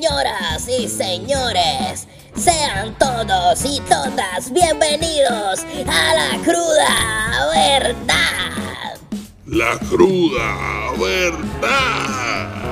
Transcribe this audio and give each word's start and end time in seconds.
Señoras 0.00 0.68
y 0.68 0.86
señores, 0.86 2.06
sean 2.36 2.96
todos 3.00 3.64
y 3.64 3.80
todas 3.80 4.52
bienvenidos 4.52 5.64
a 5.88 6.14
la 6.14 6.38
cruda 6.44 7.48
verdad. 7.52 9.00
La 9.46 9.76
cruda 9.88 10.92
verdad. 11.00 12.62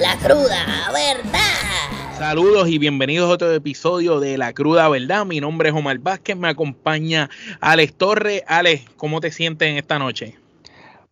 La 0.00 0.16
cruda 0.16 0.90
verdad. 0.92 2.18
Saludos 2.18 2.68
y 2.68 2.78
bienvenidos 2.78 3.30
a 3.30 3.34
otro 3.34 3.54
episodio 3.54 4.18
de 4.18 4.36
La 4.36 4.52
Cruda 4.52 4.88
Verdad. 4.88 5.24
Mi 5.26 5.40
nombre 5.40 5.68
es 5.68 5.74
Omar 5.76 5.98
Vázquez, 5.98 6.36
me 6.36 6.48
acompaña 6.48 7.30
Alex 7.60 7.94
Torres. 7.96 8.42
Alex, 8.48 8.82
¿cómo 8.96 9.20
te 9.20 9.30
sientes 9.30 9.68
en 9.68 9.76
esta 9.76 10.00
noche? 10.00 10.40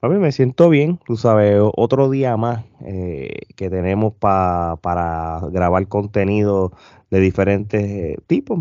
A 0.01 0.09
mí 0.09 0.17
me 0.19 0.31
siento 0.31 0.69
bien, 0.69 1.01
tú 1.05 1.17
sabes, 1.17 1.61
otro 1.75 2.09
día 2.09 2.37
más 2.37 2.65
eh, 2.85 3.33
que 3.57 3.69
tenemos 3.69 4.15
para 4.15 5.41
grabar 5.51 5.89
contenido 5.89 6.73
de 7.11 7.19
diferentes 7.19 7.83
eh, 7.83 8.17
tipos. 8.29 8.61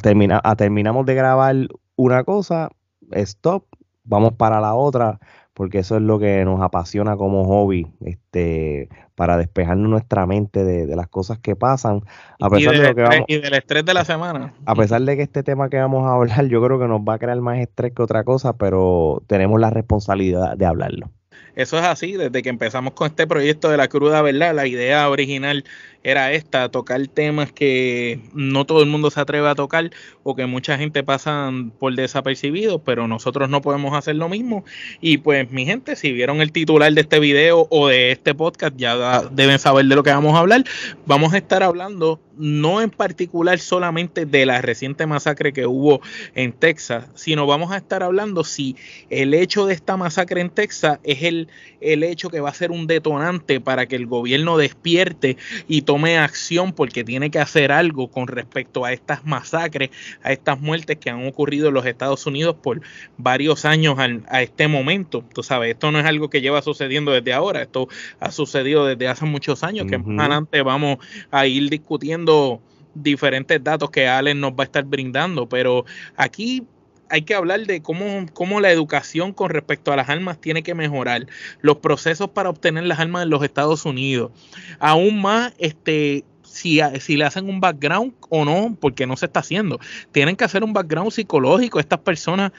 termina, 0.00 0.40
terminamos 0.56 1.06
de 1.06 1.14
grabar 1.16 1.56
una 1.96 2.22
cosa, 2.22 2.70
stop, 3.10 3.64
vamos 4.04 4.34
para 4.34 4.60
la 4.60 4.74
otra 4.74 5.18
porque 5.54 5.78
eso 5.78 5.96
es 5.96 6.02
lo 6.02 6.18
que 6.18 6.44
nos 6.44 6.62
apasiona 6.62 7.16
como 7.16 7.44
hobby, 7.44 7.86
este, 8.04 8.88
para 9.14 9.36
despejarnos 9.36 9.90
nuestra 9.90 10.26
mente 10.26 10.64
de, 10.64 10.96
las 10.96 11.08
cosas 11.08 11.38
que 11.38 11.56
pasan. 11.56 12.00
A 12.40 12.48
pesar 12.48 12.74
y, 12.74 12.78
de 12.78 12.88
lo 12.88 12.94
que 12.94 13.02
vamos, 13.02 13.24
y 13.28 13.38
del 13.38 13.54
estrés 13.54 13.84
de 13.84 13.94
la 13.94 14.04
semana. 14.04 14.54
A 14.64 14.74
pesar 14.74 15.02
de 15.02 15.16
que 15.16 15.22
este 15.22 15.42
tema 15.42 15.68
que 15.68 15.78
vamos 15.78 16.06
a 16.06 16.14
hablar, 16.14 16.46
yo 16.46 16.62
creo 16.62 16.78
que 16.78 16.88
nos 16.88 17.00
va 17.00 17.14
a 17.14 17.18
crear 17.18 17.40
más 17.40 17.58
estrés 17.58 17.92
que 17.94 18.02
otra 18.02 18.24
cosa, 18.24 18.56
pero 18.56 19.22
tenemos 19.26 19.60
la 19.60 19.70
responsabilidad 19.70 20.56
de 20.56 20.66
hablarlo. 20.66 21.10
Eso 21.56 21.78
es 21.78 21.84
así, 21.84 22.12
desde 22.12 22.42
que 22.42 22.48
empezamos 22.48 22.94
con 22.94 23.08
este 23.08 23.26
proyecto 23.26 23.70
de 23.70 23.76
la 23.76 23.88
cruda 23.88 24.22
verdad, 24.22 24.54
la 24.54 24.66
idea 24.66 25.08
original 25.10 25.64
era 26.02 26.32
esta, 26.32 26.70
tocar 26.70 27.06
temas 27.08 27.52
que 27.52 28.20
no 28.32 28.64
todo 28.64 28.82
el 28.82 28.88
mundo 28.88 29.10
se 29.10 29.20
atreve 29.20 29.48
a 29.48 29.54
tocar 29.54 29.90
o 30.22 30.34
que 30.34 30.46
mucha 30.46 30.78
gente 30.78 31.02
pasa 31.02 31.50
por 31.78 31.94
desapercibidos, 31.94 32.80
pero 32.84 33.06
nosotros 33.06 33.48
no 33.48 33.60
podemos 33.60 33.94
hacer 33.94 34.16
lo 34.16 34.28
mismo. 34.28 34.64
Y 35.00 35.18
pues 35.18 35.50
mi 35.50 35.66
gente, 35.66 35.96
si 35.96 36.12
vieron 36.12 36.40
el 36.40 36.52
titular 36.52 36.92
de 36.92 37.02
este 37.02 37.20
video 37.20 37.66
o 37.70 37.88
de 37.88 38.12
este 38.12 38.34
podcast, 38.34 38.76
ya 38.76 39.22
deben 39.30 39.58
saber 39.58 39.86
de 39.86 39.94
lo 39.94 40.02
que 40.02 40.10
vamos 40.10 40.34
a 40.34 40.38
hablar. 40.38 40.64
Vamos 41.06 41.34
a 41.34 41.38
estar 41.38 41.62
hablando 41.62 42.20
no 42.40 42.80
en 42.80 42.90
particular 42.90 43.58
solamente 43.58 44.24
de 44.24 44.46
la 44.46 44.62
reciente 44.62 45.06
masacre 45.06 45.52
que 45.52 45.66
hubo 45.66 46.00
en 46.34 46.52
Texas, 46.52 47.06
sino 47.14 47.46
vamos 47.46 47.70
a 47.70 47.76
estar 47.76 48.02
hablando 48.02 48.44
si 48.44 48.76
el 49.10 49.34
hecho 49.34 49.66
de 49.66 49.74
esta 49.74 49.98
masacre 49.98 50.40
en 50.40 50.48
Texas 50.48 50.98
es 51.04 51.22
el, 51.22 51.48
el 51.82 52.02
hecho 52.02 52.30
que 52.30 52.40
va 52.40 52.48
a 52.48 52.54
ser 52.54 52.70
un 52.70 52.86
detonante 52.86 53.60
para 53.60 53.86
que 53.86 53.96
el 53.96 54.06
gobierno 54.06 54.56
despierte 54.56 55.36
y 55.68 55.82
tome 55.90 56.18
acción 56.18 56.72
porque 56.72 57.02
tiene 57.02 57.32
que 57.32 57.40
hacer 57.40 57.72
algo 57.72 58.08
con 58.12 58.28
respecto 58.28 58.84
a 58.84 58.92
estas 58.92 59.26
masacres, 59.26 59.90
a 60.22 60.30
estas 60.30 60.60
muertes 60.60 60.98
que 60.98 61.10
han 61.10 61.26
ocurrido 61.26 61.66
en 61.66 61.74
los 61.74 61.84
Estados 61.84 62.24
Unidos 62.28 62.54
por 62.62 62.80
varios 63.16 63.64
años 63.64 63.96
a 63.98 64.40
este 64.40 64.68
momento. 64.68 65.24
Tú 65.34 65.42
sabes, 65.42 65.70
esto 65.70 65.90
no 65.90 65.98
es 65.98 66.06
algo 66.06 66.30
que 66.30 66.42
lleva 66.42 66.62
sucediendo 66.62 67.10
desde 67.10 67.32
ahora, 67.32 67.62
esto 67.62 67.88
ha 68.20 68.30
sucedido 68.30 68.86
desde 68.86 69.08
hace 69.08 69.24
muchos 69.24 69.64
años, 69.64 69.88
que 69.90 69.98
más 69.98 70.26
adelante 70.26 70.62
vamos 70.62 70.98
a 71.32 71.48
ir 71.48 71.68
discutiendo 71.68 72.62
diferentes 72.94 73.60
datos 73.64 73.90
que 73.90 74.06
Allen 74.06 74.38
nos 74.38 74.52
va 74.52 74.62
a 74.62 74.66
estar 74.66 74.84
brindando, 74.84 75.48
pero 75.48 75.86
aquí 76.14 76.62
hay 77.10 77.22
que 77.22 77.34
hablar 77.34 77.66
de 77.66 77.82
cómo, 77.82 78.26
cómo, 78.32 78.60
la 78.60 78.70
educación 78.70 79.32
con 79.32 79.50
respecto 79.50 79.92
a 79.92 79.96
las 79.96 80.08
armas 80.08 80.40
tiene 80.40 80.62
que 80.62 80.74
mejorar, 80.74 81.26
los 81.60 81.78
procesos 81.78 82.30
para 82.30 82.48
obtener 82.48 82.84
las 82.84 83.00
armas 83.00 83.24
en 83.24 83.30
los 83.30 83.42
Estados 83.42 83.84
Unidos. 83.84 84.30
Aún 84.78 85.20
más, 85.20 85.52
este, 85.58 86.24
si, 86.42 86.80
si, 87.00 87.16
le 87.16 87.24
hacen 87.24 87.48
un 87.48 87.60
background 87.60 88.14
o 88.28 88.44
no, 88.44 88.76
porque 88.80 89.06
no 89.06 89.16
se 89.16 89.26
está 89.26 89.40
haciendo. 89.40 89.78
Tienen 90.12 90.36
que 90.36 90.44
hacer 90.44 90.64
un 90.64 90.72
background 90.72 91.10
psicológico. 91.10 91.80
Estas 91.80 92.00
personas 92.00 92.52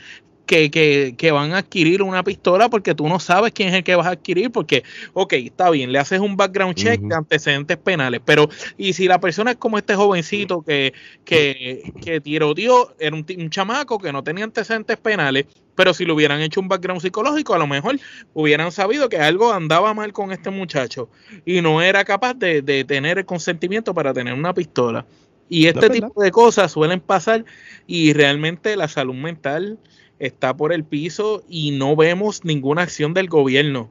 que, 0.70 1.16
que, 1.18 1.32
van 1.32 1.54
a 1.54 1.60
adquirir 1.60 2.02
una 2.02 2.24
pistola 2.24 2.68
porque 2.68 2.94
tú 2.94 3.08
no 3.08 3.22
sabes 3.22 3.54
quién 3.54 3.70
es 3.70 3.76
el 3.76 3.84
que 3.86 3.96
vas 3.96 4.08
a 4.08 4.12
adquirir, 4.12 4.52
porque, 4.52 4.84
ok, 5.14 5.34
está 5.34 5.70
bien, 5.70 5.94
le 5.94 6.00
haces 6.00 6.20
un 6.20 6.36
background 6.36 6.76
check 6.76 7.00
de 7.00 7.16
antecedentes 7.16 7.78
penales, 7.78 8.20
pero 8.26 8.50
y 8.78 8.92
si 8.92 9.08
la 9.08 9.22
persona 9.22 9.52
es 9.52 9.58
como 9.58 9.78
este 9.78 9.96
jovencito 9.96 10.62
que, 10.62 10.94
que, 11.24 11.94
que 12.02 12.20
tiroteó, 12.20 12.94
era 13.00 13.16
un, 13.16 13.26
un 13.38 13.50
chamaco 13.50 13.98
que 13.98 14.12
no 14.12 14.24
tenía 14.24 14.44
antecedentes 14.44 14.98
penales, 14.98 15.46
pero 15.74 15.94
si 15.94 16.06
le 16.06 16.12
hubieran 16.12 16.42
hecho 16.42 16.60
un 16.60 16.68
background 16.68 17.02
psicológico, 17.02 17.54
a 17.54 17.58
lo 17.58 17.68
mejor 17.68 17.98
hubieran 18.34 18.74
sabido 18.74 19.08
que 19.08 19.18
algo 19.18 19.54
andaba 19.54 19.94
mal 19.94 20.12
con 20.12 20.34
este 20.34 20.50
muchacho 20.50 21.10
y 21.46 21.62
no 21.62 21.82
era 21.82 22.04
capaz 22.04 22.34
de, 22.34 22.62
de 22.62 22.84
tener 22.84 23.20
el 23.20 23.26
consentimiento 23.26 23.94
para 23.94 24.14
tener 24.14 24.34
una 24.34 24.54
pistola. 24.54 25.06
Y 25.48 25.68
este 25.68 25.90
tipo 25.90 26.22
de 26.22 26.32
cosas 26.32 26.72
suelen 26.72 27.02
pasar 27.02 27.44
y 27.86 28.14
realmente 28.14 28.78
la 28.78 28.88
salud 28.88 29.16
mental 29.16 29.80
está 30.22 30.56
por 30.56 30.72
el 30.72 30.84
piso 30.84 31.44
y 31.50 31.72
no 31.72 31.96
vemos 31.96 32.46
ninguna 32.46 32.84
acción 32.84 33.14
del 33.14 33.28
gobierno 33.28 33.90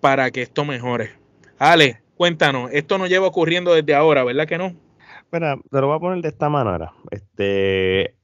para 0.00 0.30
que 0.30 0.42
esto 0.42 0.64
mejore. 0.64 1.10
Ale, 1.58 2.00
cuéntanos, 2.16 2.70
esto 2.72 2.98
no 2.98 3.06
lleva 3.06 3.26
ocurriendo 3.26 3.74
desde 3.74 3.94
ahora, 3.94 4.24
¿verdad 4.24 4.48
que 4.48 4.58
no? 4.58 4.74
Espera, 5.18 5.58
te 5.70 5.80
lo 5.80 5.88
voy 5.88 5.96
a 5.96 6.00
poner 6.00 6.22
de 6.22 6.28
esta 6.28 6.48
manera. 6.48 6.92
Este, 7.10 8.14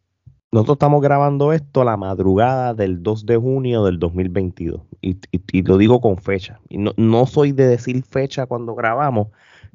nosotros 0.51 0.77
estamos 0.77 1.03
grabando 1.03 1.53
esto 1.53 1.85
la 1.85 1.97
madrugada 1.97 2.75
del 2.75 3.03
2 3.03 3.27
de 3.27 3.37
junio 3.37 3.85
del 3.85 3.99
2022 3.99 4.81
y, 5.03 5.19
y, 5.31 5.63
lo 5.63 5.77
digo 5.77 6.01
con 6.01 6.17
fecha. 6.19 6.59
Y 6.69 6.79
no, 6.79 6.93
no 6.97 7.27
soy 7.27 7.53
de 7.53 7.67
decir 7.67 8.03
fecha 8.03 8.47
cuando 8.47 8.75
grabamos, 8.75 9.29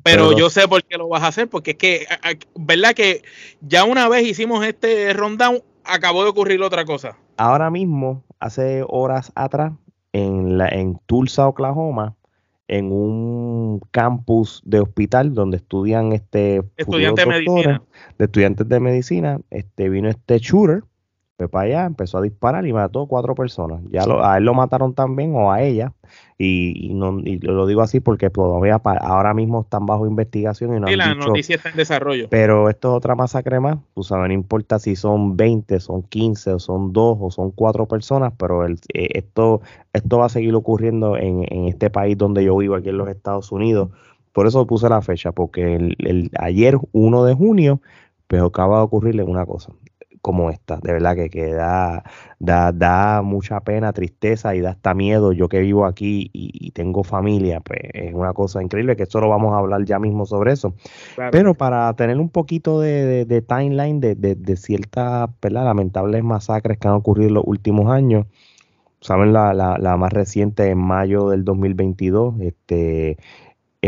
pero, 0.03 0.37
yo 0.37 0.49
sé 0.49 0.67
por 0.67 0.83
qué 0.83 0.97
lo 0.97 1.07
vas 1.07 1.23
a 1.23 1.27
hacer, 1.27 1.49
porque 1.49 1.71
es 1.71 1.77
que, 1.77 2.07
¿verdad? 2.55 2.93
Que 2.93 3.23
ya 3.61 3.83
una 3.83 4.07
vez 4.07 4.25
hicimos 4.25 4.65
este 4.65 5.11
rundown, 5.13 5.61
acabó 5.87 6.23
de 6.23 6.29
ocurrir 6.29 6.61
otra 6.61 6.85
cosa. 6.85 7.17
Ahora 7.37 7.69
mismo, 7.69 8.23
hace 8.39 8.83
horas 8.87 9.31
atrás, 9.35 9.73
en, 10.13 10.57
la, 10.57 10.67
en 10.69 10.99
Tulsa, 11.05 11.47
Oklahoma, 11.47 12.15
en 12.67 12.91
un 12.91 13.79
campus 13.91 14.61
de 14.65 14.81
hospital 14.81 15.33
donde 15.33 15.57
estudian 15.57 16.11
este 16.11 16.61
estudiantes 16.75 17.25
de 17.25 17.31
medicina. 17.31 17.81
De 18.17 18.25
estudiantes 18.25 18.67
de 18.67 18.79
medicina, 18.79 19.39
este 19.49 19.89
vino 19.89 20.09
este 20.09 20.39
shooter, 20.39 20.83
fue 21.37 21.47
para 21.47 21.65
allá, 21.65 21.85
empezó 21.85 22.17
a 22.17 22.21
disparar 22.23 22.65
y 22.65 22.73
mató 22.73 23.05
cuatro 23.05 23.35
personas. 23.35 23.81
Ya 23.91 24.03
a 24.23 24.37
él 24.37 24.43
lo 24.43 24.55
mataron 24.55 24.95
también 24.95 25.35
o 25.35 25.51
a 25.51 25.61
ella. 25.61 25.93
Y, 26.39 26.89
no, 26.93 27.19
y 27.19 27.37
lo 27.39 27.67
digo 27.67 27.81
así 27.81 27.99
porque 27.99 28.31
todavía 28.31 28.81
ahora 29.01 29.35
mismo 29.35 29.61
están 29.61 29.85
bajo 29.85 30.07
investigación 30.07 30.75
y 30.75 30.79
no 30.79 30.87
sí, 30.87 30.95
la 30.95 31.13
noticia 31.13 31.57
está 31.57 31.69
en 31.69 31.77
desarrollo. 31.77 32.27
Pero 32.29 32.69
esto 32.69 32.89
es 32.89 32.97
otra 32.97 33.13
masacre 33.13 33.59
más. 33.59 33.77
Pues 33.93 34.09
no 34.09 34.33
importa 34.33 34.79
si 34.79 34.95
son 34.95 35.37
20, 35.37 35.79
son 35.79 36.01
15, 36.03 36.53
o 36.53 36.59
son 36.59 36.91
2 36.91 37.17
o 37.21 37.29
son 37.29 37.51
4 37.51 37.85
personas, 37.85 38.33
pero 38.35 38.65
el, 38.65 38.79
eh, 38.93 39.09
esto, 39.13 39.61
esto 39.93 40.17
va 40.17 40.25
a 40.25 40.29
seguir 40.29 40.55
ocurriendo 40.55 41.17
en, 41.17 41.45
en 41.49 41.65
este 41.65 41.91
país 41.91 42.17
donde 42.17 42.43
yo 42.43 42.57
vivo, 42.57 42.75
aquí 42.75 42.89
en 42.89 42.97
los 42.97 43.09
Estados 43.09 43.51
Unidos. 43.51 43.89
Por 44.33 44.47
eso 44.47 44.65
puse 44.65 44.89
la 44.89 45.01
fecha, 45.03 45.31
porque 45.31 45.75
el, 45.75 45.95
el 45.99 46.31
ayer, 46.39 46.79
1 46.93 47.23
de 47.25 47.33
junio, 47.35 47.79
pues 48.27 48.41
acaba 48.41 48.77
de 48.77 48.83
ocurrirle 48.83 49.23
una 49.23 49.45
cosa 49.45 49.71
como 50.21 50.49
esta. 50.49 50.77
De 50.77 50.93
verdad 50.93 51.15
que, 51.15 51.29
que 51.29 51.53
da, 51.53 52.03
da, 52.39 53.21
mucha 53.21 53.61
pena, 53.61 53.93
tristeza 53.93 54.55
y 54.55 54.61
da 54.61 54.71
hasta 54.71 54.93
miedo. 54.93 55.31
Yo 55.33 55.49
que 55.49 55.59
vivo 55.59 55.85
aquí 55.85 56.29
y, 56.33 56.71
tengo 56.71 57.03
familia, 57.03 57.59
pues 57.61 57.79
es 57.93 58.13
una 58.13 58.33
cosa 58.33 58.61
increíble 58.61 58.95
que 58.95 59.03
esto 59.03 59.19
lo 59.19 59.29
vamos 59.29 59.53
a 59.53 59.57
hablar 59.57 59.83
ya 59.85 59.99
mismo 59.99 60.25
sobre 60.25 60.53
eso. 60.53 60.73
Pero 61.31 61.55
para 61.55 61.93
tener 61.95 62.17
un 62.17 62.29
poquito 62.29 62.79
de, 62.79 63.43
timeline 63.47 63.99
de, 63.99 64.15
de, 64.15 64.55
ciertas 64.57 65.29
lamentables 65.41 66.23
masacres 66.23 66.77
que 66.77 66.87
han 66.87 66.95
ocurrido 66.95 67.29
en 67.29 67.33
los 67.35 67.43
últimos 67.45 67.91
años. 67.91 68.25
Saben, 68.99 69.31
la, 69.31 69.53
la, 69.53 69.77
la 69.77 69.95
más 69.95 70.11
reciente 70.11 70.69
en 70.69 70.79
mayo 70.79 71.29
del 71.29 71.45
2022, 71.45 72.41
este, 72.41 73.17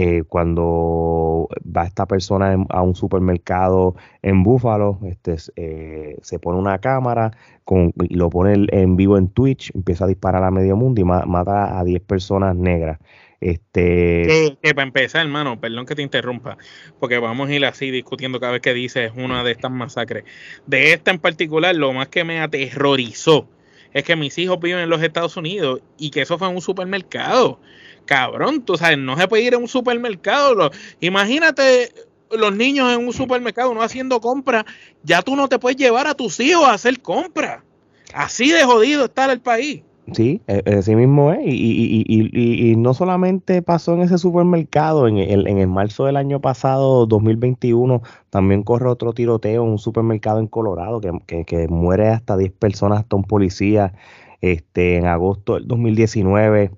eh, 0.02 0.24
cuando 0.26 1.50
va 1.76 1.84
esta 1.84 2.06
persona 2.06 2.56
a 2.70 2.82
un 2.82 2.96
supermercado 2.96 3.98
en 4.22 4.44
Búfalo, 4.44 4.98
este, 5.04 5.36
eh, 5.58 6.16
se 6.22 6.40
pone 6.40 6.58
una 6.58 6.78
cámara 6.80 7.32
con, 7.66 7.92
y 8.08 8.16
lo 8.16 8.30
pone 8.30 8.66
en 8.70 8.96
vivo 8.96 9.18
en 9.18 9.28
Twitch, 9.28 9.76
empieza 9.76 10.06
a 10.06 10.08
disparar 10.08 10.42
a 10.46 10.52
medio 10.52 10.78
mundo 10.78 11.02
y 11.02 11.04
mata 11.04 11.78
a 11.78 11.84
10 11.84 12.02
personas 12.04 12.56
negras. 12.56 12.98
Este... 13.42 14.56
Que, 14.62 14.74
para 14.74 14.88
empezar, 14.88 15.26
hermano, 15.26 15.60
perdón 15.60 15.86
que 15.86 15.96
te 15.96 16.02
interrumpa, 16.02 16.58
porque 17.02 17.18
vamos 17.18 17.50
a 17.50 17.54
ir 17.54 17.66
así 17.66 17.92
discutiendo 17.92 18.40
cada 18.40 18.54
vez 18.54 18.62
que 18.62 18.74
dices 18.74 19.12
una 19.18 19.44
de 19.44 19.52
estas 19.52 19.72
masacres. 19.72 20.24
De 20.66 20.94
esta 20.94 21.12
en 21.12 21.20
particular, 21.20 21.76
lo 21.76 21.92
más 21.92 22.08
que 22.08 22.24
me 22.24 22.40
aterrorizó 22.40 23.50
es 23.94 24.04
que 24.04 24.16
mis 24.16 24.38
hijos 24.38 24.60
viven 24.60 24.80
en 24.80 24.90
los 24.90 25.02
Estados 25.02 25.38
Unidos 25.38 25.82
y 25.98 26.12
que 26.12 26.22
eso 26.22 26.38
fue 26.38 26.48
en 26.48 26.56
un 26.56 26.62
supermercado 26.62 27.60
cabrón, 28.10 28.64
tú 28.66 28.76
sabes, 28.76 28.98
no 28.98 29.16
se 29.16 29.28
puede 29.28 29.44
ir 29.44 29.54
a 29.54 29.60
un 29.60 29.68
supermercado. 29.68 30.72
imagínate 31.00 31.94
los 32.32 32.56
niños 32.56 32.92
en 32.92 33.06
un 33.06 33.14
supermercado 33.14 33.72
no 33.72 33.84
haciendo 33.84 34.20
compras, 34.20 34.66
ya 35.04 35.22
tú 35.22 35.36
no 35.36 35.48
te 35.48 35.60
puedes 35.60 35.78
llevar 35.78 36.08
a 36.08 36.16
tus 36.16 36.40
hijos 36.40 36.66
a 36.66 36.74
hacer 36.74 37.00
compras. 37.02 37.62
Así 38.12 38.52
de 38.52 38.64
jodido 38.64 39.06
está 39.06 39.32
el 39.32 39.42
país. 39.42 39.84
Sí, 40.14 40.42
e, 40.48 40.64
así 40.78 40.96
mismo 40.96 41.32
es. 41.32 41.40
Y, 41.46 41.52
y, 41.52 42.06
y, 42.08 42.72
y, 42.72 42.76
no 42.76 42.94
solamente 42.94 43.62
pasó 43.62 43.94
en 43.94 44.02
ese 44.02 44.18
supermercado, 44.18 45.08
en 45.08 45.18
el, 45.18 45.48
en 45.48 45.58
el 45.58 45.68
marzo 45.68 46.06
del 46.06 46.18
año 46.18 46.42
pasado, 46.42 47.06
2021, 47.06 48.02
también 48.30 48.64
corre 48.64 48.90
otro 48.90 49.14
tiroteo 49.14 49.64
en 49.64 49.70
un 49.72 49.80
supermercado 49.80 50.40
en 50.40 50.48
Colorado 50.48 51.02
que, 51.02 51.12
que, 51.28 51.46
que 51.46 51.68
muere 51.68 52.10
hasta 52.10 52.38
10 52.38 52.52
personas, 52.54 53.00
hasta 53.00 53.16
un 53.16 53.24
policía. 53.24 53.94
Este, 54.42 54.96
en 54.96 55.06
agosto 55.06 55.56
del 55.56 55.68
2019, 55.68 56.72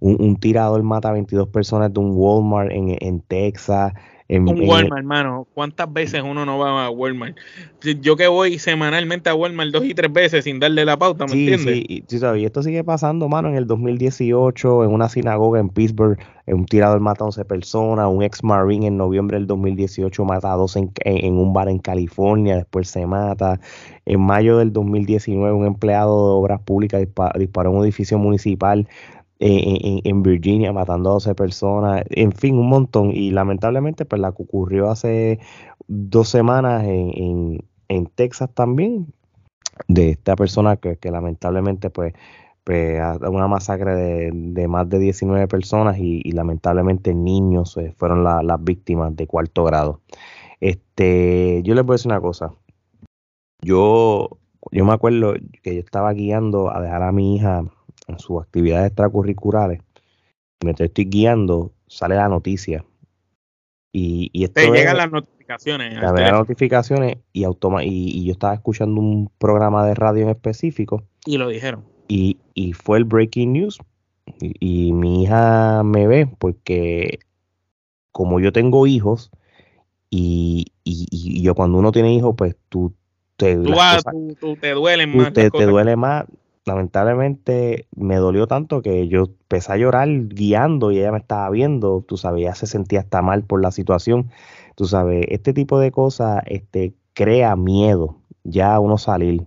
un, 0.00 0.16
un 0.20 0.36
tirador 0.36 0.82
mata 0.82 1.10
a 1.10 1.12
22 1.12 1.48
personas 1.48 1.92
de 1.92 2.00
un 2.00 2.12
Walmart 2.14 2.70
en, 2.72 2.96
en 3.00 3.20
Texas 3.20 3.92
un 4.28 4.68
Walmart, 4.68 4.98
hermano. 4.98 5.46
¿Cuántas 5.54 5.92
veces 5.92 6.22
uno 6.24 6.44
no 6.44 6.58
va 6.58 6.86
a 6.86 6.90
Walmart? 6.90 7.36
Yo 8.00 8.16
que 8.16 8.26
voy 8.26 8.58
semanalmente 8.58 9.30
a 9.30 9.34
Walmart 9.34 9.70
dos 9.70 9.84
y 9.84 9.94
tres 9.94 10.12
veces 10.12 10.44
sin 10.44 10.58
darle 10.58 10.84
la 10.84 10.96
pauta, 10.96 11.26
¿me 11.26 11.32
entiendes? 11.32 11.84
Sí, 11.86 12.04
y 12.08 12.44
esto 12.44 12.62
sigue 12.62 12.82
pasando, 12.82 13.28
mano. 13.28 13.48
En 13.48 13.56
el 13.56 13.66
2018, 13.66 14.84
en 14.84 14.90
una 14.90 15.08
sinagoga 15.08 15.60
en 15.60 15.68
Pittsburgh, 15.68 16.18
un 16.46 16.66
tirador 16.66 17.00
mata 17.00 17.24
a 17.24 17.26
11 17.26 17.44
personas. 17.44 18.08
Un 18.08 18.22
ex 18.22 18.42
Marine 18.42 18.88
en 18.88 18.96
noviembre 18.96 19.36
del 19.38 19.46
2018 19.46 20.24
mata 20.24 20.52
a 20.52 20.56
12 20.56 20.90
en, 21.04 21.34
un 21.38 21.52
bar 21.52 21.68
en 21.68 21.78
California, 21.78 22.56
después 22.56 22.88
se 22.88 23.06
mata. 23.06 23.60
En 24.04 24.20
mayo 24.20 24.58
del 24.58 24.72
2019, 24.72 25.52
un 25.52 25.66
empleado 25.66 26.28
de 26.28 26.34
obras 26.34 26.60
públicas 26.60 27.00
disparó 27.38 27.70
en 27.70 27.76
un 27.76 27.84
edificio 27.84 28.18
municipal 28.18 28.88
en, 29.38 30.22
Virginia 30.22 30.72
matando 30.72 31.10
a 31.10 31.12
12 31.14 31.34
personas, 31.34 32.02
en 32.10 32.32
fin, 32.32 32.56
un 32.56 32.68
montón. 32.68 33.10
Y 33.12 33.30
lamentablemente, 33.30 34.04
pues 34.04 34.20
la 34.20 34.32
que 34.32 34.42
ocurrió 34.42 34.90
hace 34.90 35.38
dos 35.88 36.28
semanas 36.28 36.84
en, 36.84 37.60
en, 37.88 38.06
Texas 38.06 38.50
también, 38.54 39.12
de 39.88 40.10
esta 40.10 40.36
persona 40.36 40.76
que, 40.76 40.98
lamentablemente, 41.10 41.90
pues, 41.90 42.14
pues 42.64 43.00
una 43.28 43.46
masacre 43.48 43.94
de, 44.32 44.68
más 44.68 44.88
de 44.88 44.98
19 44.98 45.46
personas 45.48 45.98
y, 45.98 46.30
lamentablemente 46.32 47.14
niños 47.14 47.76
eh, 47.76 47.94
fueron 47.96 48.24
las 48.24 48.64
víctimas 48.64 49.14
de 49.16 49.26
cuarto 49.26 49.64
grado. 49.64 50.00
Este, 50.60 51.62
yo 51.62 51.74
les 51.74 51.84
voy 51.84 51.94
a 51.94 51.96
decir 51.96 52.10
una 52.10 52.20
cosa. 52.20 52.52
Yo, 53.62 54.30
yo 54.72 54.84
me 54.84 54.92
acuerdo 54.92 55.34
que 55.62 55.74
yo 55.74 55.80
estaba 55.80 56.12
guiando 56.12 56.74
a 56.74 56.80
dejar 56.80 57.02
a 57.02 57.12
mi 57.12 57.36
hija 57.36 57.64
en 58.06 58.18
sus 58.18 58.42
actividades 58.42 58.88
extracurriculares, 58.88 59.80
mientras 60.62 60.88
estoy 60.88 61.06
guiando, 61.06 61.72
sale 61.86 62.16
la 62.16 62.28
noticia. 62.28 62.84
Y, 63.92 64.30
y 64.32 64.44
esto 64.44 64.60
Te 64.60 64.70
llegan 64.70 64.96
las 64.96 65.10
notificaciones. 65.10 65.94
Las 65.94 66.32
notificaciones 66.32 67.18
y, 67.32 67.44
automa 67.44 67.84
y, 67.84 68.24
yo 68.24 68.32
estaba 68.32 68.54
escuchando 68.54 69.00
un 69.00 69.30
programa 69.38 69.86
de 69.86 69.94
radio 69.94 70.24
en 70.24 70.30
específico. 70.30 71.04
Y 71.24 71.38
lo 71.38 71.48
dijeron. 71.48 71.84
Y, 72.08 72.38
y 72.54 72.72
fue 72.72 72.98
el 72.98 73.04
breaking 73.04 73.52
news. 73.52 73.78
Y, 74.40 74.92
mi 74.92 75.22
hija 75.22 75.82
me 75.84 76.06
ve 76.06 76.28
porque 76.38 77.20
como 78.12 78.40
yo 78.40 78.52
tengo 78.52 78.86
hijos 78.86 79.30
y, 80.10 80.72
yo 80.84 81.54
cuando 81.54 81.78
uno 81.78 81.92
tiene 81.92 82.12
hijos, 82.12 82.34
pues 82.36 82.56
tú 82.68 82.92
te, 83.36 83.56
tú, 83.56 84.56
te 84.56 84.72
duele 84.72 85.06
más. 85.06 85.32
Te, 85.32 85.50
te 85.50 85.66
duele 85.66 85.96
más 85.96 86.26
lamentablemente 86.66 87.86
me 87.94 88.16
dolió 88.16 88.46
tanto 88.48 88.82
que 88.82 89.08
yo 89.08 89.24
empecé 89.24 89.72
a 89.72 89.76
llorar 89.76 90.08
guiando 90.28 90.90
y 90.90 90.98
ella 90.98 91.12
me 91.12 91.18
estaba 91.18 91.48
viendo, 91.50 92.04
tú 92.06 92.16
sabes, 92.16 92.42
ella 92.42 92.54
se 92.54 92.66
sentía 92.66 93.00
hasta 93.00 93.22
mal 93.22 93.44
por 93.44 93.62
la 93.62 93.70
situación, 93.70 94.30
tú 94.74 94.86
sabes, 94.86 95.24
este 95.30 95.52
tipo 95.52 95.78
de 95.78 95.92
cosas 95.92 96.42
este, 96.46 96.92
crea 97.14 97.54
miedo 97.56 98.18
ya 98.42 98.78
uno 98.80 98.98
salir, 98.98 99.42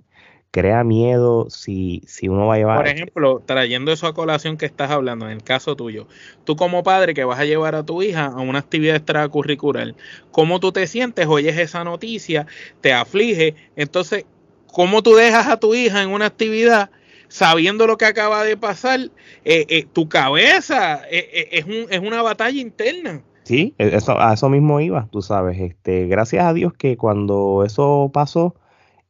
crea 0.52 0.84
miedo 0.84 1.50
si, 1.50 2.02
si 2.08 2.30
uno 2.30 2.48
va 2.48 2.56
a 2.56 2.58
llevar... 2.58 2.78
Por 2.78 2.88
ejemplo, 2.88 3.44
trayendo 3.46 3.92
eso 3.92 4.08
a 4.08 4.14
colación 4.14 4.58
que 4.58 4.66
estás 4.66 4.90
hablando, 4.90 5.26
en 5.26 5.34
el 5.34 5.44
caso 5.44 5.76
tuyo, 5.76 6.08
tú 6.46 6.56
como 6.56 6.84
padre 6.84 7.14
que 7.14 7.26
vas 7.26 7.40
a 7.40 7.46
llevar 7.46 7.76
a 7.76 7.86
tu 7.86 8.02
hija 8.02 8.28
a 8.28 8.40
una 8.40 8.60
actividad 8.60 8.96
extracurricular, 8.96 9.94
¿cómo 10.32 10.62
tú 10.62 10.72
te 10.72 10.88
sientes? 10.88 11.28
Oyes 11.28 11.58
esa 11.58 11.84
noticia, 11.84 12.48
te 12.80 12.94
aflige, 12.94 13.56
entonces, 13.76 14.26
¿cómo 14.68 15.04
tú 15.04 15.16
dejas 15.16 15.48
a 15.48 15.58
tu 15.58 15.76
hija 15.76 16.02
en 16.02 16.12
una 16.12 16.26
actividad? 16.26 16.90
Sabiendo 17.30 17.88
lo 17.88 17.98
que 17.98 18.06
acaba 18.06 18.44
de 18.44 18.58
pasar, 18.58 19.00
eh, 19.46 19.66
eh, 19.70 19.86
tu 19.92 20.10
cabeza 20.10 21.02
eh, 21.10 21.48
es, 21.52 21.66
un, 21.66 21.86
es 21.90 22.00
una 22.00 22.22
batalla 22.22 22.60
interna. 22.60 23.22
Sí, 23.44 23.74
e, 23.78 23.96
eso, 23.96 24.20
a 24.20 24.34
eso 24.34 24.50
mismo 24.50 24.82
iba, 24.82 25.08
tú 25.12 25.22
sabes. 25.22 25.60
Este, 25.60 26.08
gracias 26.08 26.46
a 26.46 26.54
Dios 26.54 26.74
que 26.74 26.98
cuando 26.98 27.64
eso 27.66 28.10
pasó, 28.14 28.56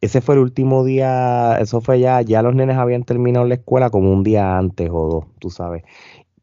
ese 0.02 0.22
fue 0.22 0.36
el 0.36 0.42
último 0.42 0.84
día, 0.86 1.58
eso 1.60 1.82
fue 1.82 2.00
ya, 2.00 2.22
ya 2.22 2.42
los 2.42 2.56
nenes 2.56 2.78
habían 2.78 3.04
terminado 3.04 3.46
la 3.46 3.56
escuela 3.56 3.90
como 3.90 4.12
un 4.14 4.24
día 4.24 4.58
antes 4.58 4.90
o 4.92 5.10
dos, 5.10 5.26
tú 5.40 5.50
sabes. 5.50 5.84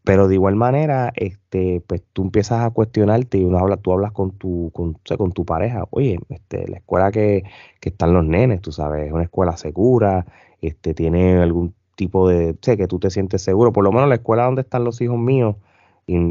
Pero 0.04 0.28
de 0.28 0.34
igual 0.34 0.54
manera, 0.56 1.12
este, 1.16 1.82
pues 1.86 2.02
tú 2.12 2.22
empiezas 2.22 2.64
a 2.64 2.70
cuestionarte 2.70 3.38
y 3.38 3.44
uno 3.44 3.58
habla, 3.58 3.76
tú 3.76 3.92
hablas 3.92 4.12
con 4.12 4.30
tu, 4.32 4.70
con, 4.72 4.98
con 5.18 5.32
tu 5.32 5.44
pareja, 5.44 5.84
oye, 5.90 6.20
este, 6.28 6.68
la 6.68 6.76
escuela 6.76 7.10
que, 7.10 7.42
que 7.80 7.88
están 7.88 8.12
los 8.12 8.24
nenes, 8.24 8.60
tú 8.60 8.72
sabes, 8.72 9.06
es 9.06 9.12
una 9.12 9.24
escuela 9.24 9.56
segura, 9.56 10.26
este, 10.60 10.94
tiene 10.94 11.38
algún 11.38 11.74
tipo 11.96 12.28
de, 12.28 12.56
sé 12.60 12.76
que 12.76 12.86
tú 12.86 12.98
te 12.98 13.10
sientes 13.10 13.42
seguro, 13.42 13.72
por 13.72 13.84
lo 13.84 13.92
menos 13.92 14.08
la 14.08 14.16
escuela 14.16 14.44
donde 14.44 14.62
están 14.62 14.84
los 14.84 15.00
hijos 15.00 15.18
míos, 15.18 15.56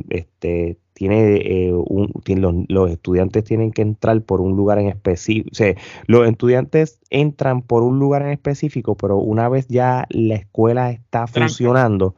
este, 0.10 0.78
tiene, 0.94 1.68
eh, 1.68 1.74
un, 1.74 2.10
los, 2.70 2.90
estudiantes 2.90 3.44
tienen 3.44 3.72
que 3.72 3.82
entrar 3.82 4.22
por 4.22 4.40
un 4.40 4.56
lugar 4.56 4.80
en 4.80 4.88
específico, 4.88 5.50
o 5.52 5.56
sea, 5.56 5.76
los 6.08 6.28
estudiantes 6.30 7.00
entran 7.10 7.62
por 7.62 7.84
un 7.84 8.00
lugar 8.00 8.22
en 8.22 8.30
específico, 8.30 8.96
pero 8.96 9.18
una 9.18 9.50
vez 9.50 9.68
ya 9.68 10.06
la 10.10 10.36
escuela 10.36 10.92
está 10.92 11.28
funcionando, 11.28 12.16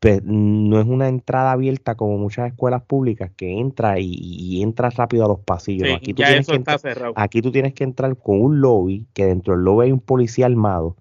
pues 0.00 0.22
no 0.24 0.80
es 0.80 0.86
una 0.86 1.08
entrada 1.08 1.52
abierta 1.52 1.94
como 1.96 2.16
muchas 2.16 2.48
escuelas 2.48 2.82
públicas 2.82 3.30
que 3.36 3.58
entra 3.58 3.98
y, 3.98 4.62
entra 4.62 4.88
rápido 4.90 5.24
a 5.24 5.28
los 5.28 5.40
pasillos. 5.40 5.88
aquí, 5.94 6.14
tú 6.14 6.22
tienes 6.22 6.46
que 6.46 6.62
aquí 7.16 7.42
tú 7.42 7.52
tienes 7.52 7.74
que 7.74 7.84
entrar 7.84 8.16
con 8.16 8.40
un 8.40 8.60
lobby, 8.60 9.06
que 9.12 9.26
dentro 9.26 9.54
del 9.54 9.64
lobby 9.64 9.86
hay 9.86 9.92
un 9.92 10.00
policía 10.00 10.46
armado 10.46 10.96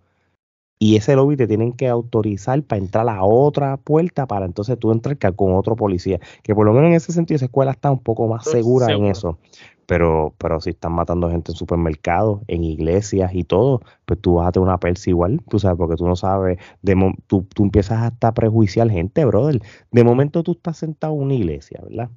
y 0.83 0.97
ese 0.97 1.15
lobby 1.15 1.37
te 1.37 1.47
tienen 1.47 1.71
que 1.71 1.87
autorizar 1.87 2.61
para 2.61 2.81
entrar 2.81 3.07
a 3.07 3.23
otra 3.23 3.77
puerta 3.77 4.27
para 4.27 4.45
entonces 4.45 4.77
tú 4.77 4.91
entrar 4.91 5.17
con 5.33 5.55
otro 5.55 5.77
policía. 5.77 6.19
Que 6.41 6.53
por 6.53 6.65
lo 6.65 6.73
menos 6.73 6.89
en 6.89 6.95
ese 6.95 7.13
sentido 7.13 7.37
esa 7.37 7.45
escuela 7.45 7.71
está 7.71 7.89
un 7.89 7.99
poco 7.99 8.27
más 8.27 8.43
segura 8.43 8.91
en 8.91 9.05
eso. 9.05 9.37
Pero, 9.85 10.33
pero 10.37 10.59
si 10.59 10.71
están 10.71 10.91
matando 10.91 11.29
gente 11.29 11.53
en 11.53 11.57
supermercados, 11.57 12.41
en 12.49 12.65
iglesias 12.65 13.31
y 13.33 13.45
todo, 13.45 13.79
pues 14.03 14.19
tú 14.19 14.33
vas 14.33 14.49
a 14.49 14.51
tener 14.51 14.67
una 14.67 14.77
persa 14.77 15.09
igual, 15.09 15.39
tú 15.47 15.57
sabes, 15.57 15.77
porque 15.77 15.95
tú 15.95 16.05
no 16.05 16.17
sabes, 16.17 16.59
de 16.81 17.15
tú, 17.27 17.47
tú 17.55 17.63
empiezas 17.63 18.01
hasta 18.01 18.27
a 18.27 18.33
prejuiciar 18.33 18.89
gente, 18.89 19.23
brother. 19.23 19.61
De 19.89 20.03
momento 20.03 20.43
tú 20.43 20.51
estás 20.51 20.75
sentado 20.75 21.13
en 21.13 21.21
una 21.21 21.33
iglesia, 21.35 21.79
¿verdad? 21.81 22.09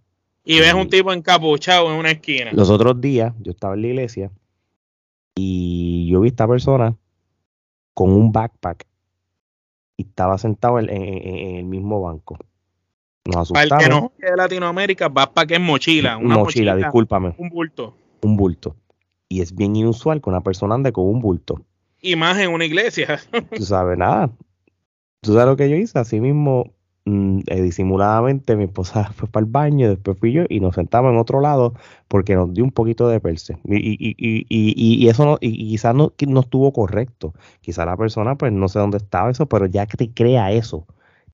Y 0.44 0.58
ves 0.58 0.74
un 0.74 0.88
tipo 0.88 1.12
encapuchado 1.12 1.92
en 1.92 2.00
una 2.00 2.10
esquina. 2.10 2.50
Los 2.52 2.70
otros 2.70 3.00
días 3.00 3.32
yo 3.38 3.52
estaba 3.52 3.74
en 3.74 3.82
la 3.82 3.86
iglesia 3.86 4.32
y 5.36 6.08
yo 6.10 6.20
vi 6.20 6.26
a 6.26 6.30
esta 6.30 6.48
persona 6.48 6.96
con 7.96 8.12
un 8.12 8.30
backpack 8.30 8.86
y 9.96 10.02
estaba 10.02 10.36
sentado 10.36 10.78
en, 10.78 10.90
el 10.90 11.64
mismo 11.64 12.02
banco. 12.02 12.36
Nos 13.24 13.50
Para 13.50 13.64
el 13.64 13.70
que 13.82 13.88
no 13.88 14.12
de 14.18 14.36
Latinoamérica, 14.36 15.08
backpack 15.08 15.52
es 15.52 15.60
mochila. 15.60 16.18
Una 16.18 16.36
mochila, 16.36 16.76
discúlpame. 16.76 17.34
Un 17.38 17.48
bulto. 17.48 17.96
Un 18.20 18.36
bulto. 18.36 18.76
Y 19.30 19.40
es 19.40 19.56
bien 19.56 19.74
inusual 19.74 20.20
que 20.20 20.28
una 20.28 20.42
persona 20.42 20.74
ande 20.74 20.92
con 20.92 21.06
un 21.06 21.20
bulto. 21.20 21.62
Y 22.02 22.16
más 22.16 22.38
en 22.38 22.52
una 22.52 22.66
iglesia. 22.66 23.18
Tú 23.56 23.64
sabes 23.64 23.96
nada. 23.96 24.30
Tú 25.22 25.32
sabes 25.32 25.46
lo 25.46 25.56
que 25.56 25.70
yo 25.70 25.76
hice. 25.76 25.98
Así 25.98 26.20
mismo 26.20 26.74
Mm, 27.08 27.42
eh, 27.46 27.62
disimuladamente 27.62 28.56
mi 28.56 28.64
esposa 28.64 29.04
fue 29.14 29.28
para 29.28 29.46
el 29.46 29.50
baño, 29.50 29.88
después 29.88 30.18
fui 30.18 30.32
yo 30.32 30.42
y 30.48 30.58
nos 30.58 30.74
sentamos 30.74 31.12
en 31.12 31.18
otro 31.18 31.40
lado 31.40 31.72
porque 32.08 32.34
nos 32.34 32.52
dio 32.52 32.64
un 32.64 32.72
poquito 32.72 33.08
de 33.08 33.20
perse. 33.20 33.56
Y, 33.64 33.76
y, 33.76 34.16
y, 34.18 35.04
y 35.04 35.08
eso 35.08 35.24
no, 35.24 35.38
y 35.40 35.68
quizás 35.68 35.94
no, 35.94 36.12
no 36.26 36.40
estuvo 36.40 36.72
correcto. 36.72 37.32
Quizás 37.60 37.86
la 37.86 37.96
persona, 37.96 38.34
pues 38.34 38.52
no 38.52 38.68
sé 38.68 38.80
dónde 38.80 38.96
estaba 38.96 39.30
eso, 39.30 39.46
pero 39.46 39.66
ya 39.66 39.86
que 39.86 39.96
te 39.96 40.10
crea 40.10 40.50
eso, 40.50 40.84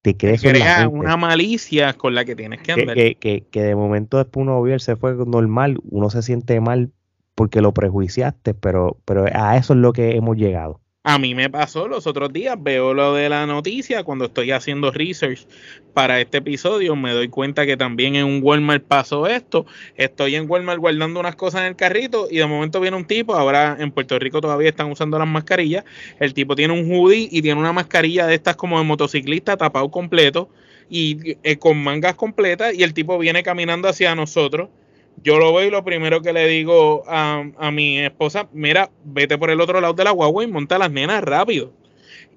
te 0.02 0.14
crea, 0.14 0.88
una 0.88 1.16
malicia 1.16 1.94
con 1.94 2.14
la 2.14 2.26
que 2.26 2.36
tienes 2.36 2.60
que 2.60 2.72
andar. 2.72 2.94
Que, 2.94 3.14
que, 3.14 3.46
que, 3.50 3.62
de 3.62 3.74
momento 3.74 4.18
después 4.18 4.42
uno 4.42 4.60
vio, 4.62 4.78
se 4.78 4.96
fue 4.96 5.14
normal, 5.14 5.78
uno 5.84 6.10
se 6.10 6.20
siente 6.20 6.60
mal 6.60 6.92
porque 7.34 7.62
lo 7.62 7.72
prejuiciaste, 7.72 8.52
pero, 8.52 8.98
pero 9.06 9.24
a 9.32 9.56
eso 9.56 9.72
es 9.72 9.78
lo 9.78 9.94
que 9.94 10.16
hemos 10.16 10.36
llegado. 10.36 10.81
A 11.04 11.18
mí 11.18 11.34
me 11.34 11.50
pasó 11.50 11.88
los 11.88 12.06
otros 12.06 12.32
días, 12.32 12.56
veo 12.60 12.94
lo 12.94 13.14
de 13.14 13.28
la 13.28 13.44
noticia 13.44 14.04
cuando 14.04 14.26
estoy 14.26 14.52
haciendo 14.52 14.92
research 14.92 15.48
para 15.94 16.20
este 16.20 16.38
episodio, 16.38 16.94
me 16.94 17.12
doy 17.12 17.26
cuenta 17.26 17.66
que 17.66 17.76
también 17.76 18.14
en 18.14 18.24
un 18.24 18.38
Walmart 18.40 18.84
pasó 18.84 19.26
esto. 19.26 19.66
Estoy 19.96 20.36
en 20.36 20.48
Walmart 20.48 20.78
guardando 20.78 21.18
unas 21.18 21.34
cosas 21.34 21.62
en 21.62 21.66
el 21.66 21.76
carrito 21.76 22.28
y 22.30 22.38
de 22.38 22.46
momento 22.46 22.78
viene 22.78 22.96
un 22.96 23.04
tipo, 23.04 23.34
ahora 23.34 23.76
en 23.80 23.90
Puerto 23.90 24.16
Rico 24.20 24.40
todavía 24.40 24.68
están 24.68 24.92
usando 24.92 25.18
las 25.18 25.26
mascarillas, 25.26 25.84
el 26.20 26.34
tipo 26.34 26.54
tiene 26.54 26.72
un 26.72 26.88
hoodie 26.88 27.28
y 27.32 27.42
tiene 27.42 27.58
una 27.58 27.72
mascarilla 27.72 28.28
de 28.28 28.36
estas 28.36 28.54
como 28.54 28.78
de 28.78 28.84
motociclista 28.84 29.56
tapado 29.56 29.90
completo 29.90 30.50
y 30.88 31.36
eh, 31.42 31.56
con 31.56 31.82
mangas 31.82 32.14
completas 32.14 32.74
y 32.74 32.84
el 32.84 32.94
tipo 32.94 33.18
viene 33.18 33.42
caminando 33.42 33.88
hacia 33.88 34.14
nosotros 34.14 34.68
yo 35.16 35.38
lo 35.38 35.52
veo 35.52 35.68
y 35.68 35.70
lo 35.70 35.84
primero 35.84 36.22
que 36.22 36.32
le 36.32 36.46
digo 36.48 37.04
a, 37.06 37.70
mi 37.72 37.98
esposa, 37.98 38.48
mira, 38.52 38.90
vete 39.04 39.38
por 39.38 39.50
el 39.50 39.60
otro 39.60 39.80
lado 39.80 39.94
de 39.94 40.04
la 40.04 40.10
guagua 40.10 40.44
y 40.44 40.46
monta 40.46 40.76
a 40.76 40.78
las 40.78 40.90
nenas 40.90 41.22
rápido. 41.22 41.72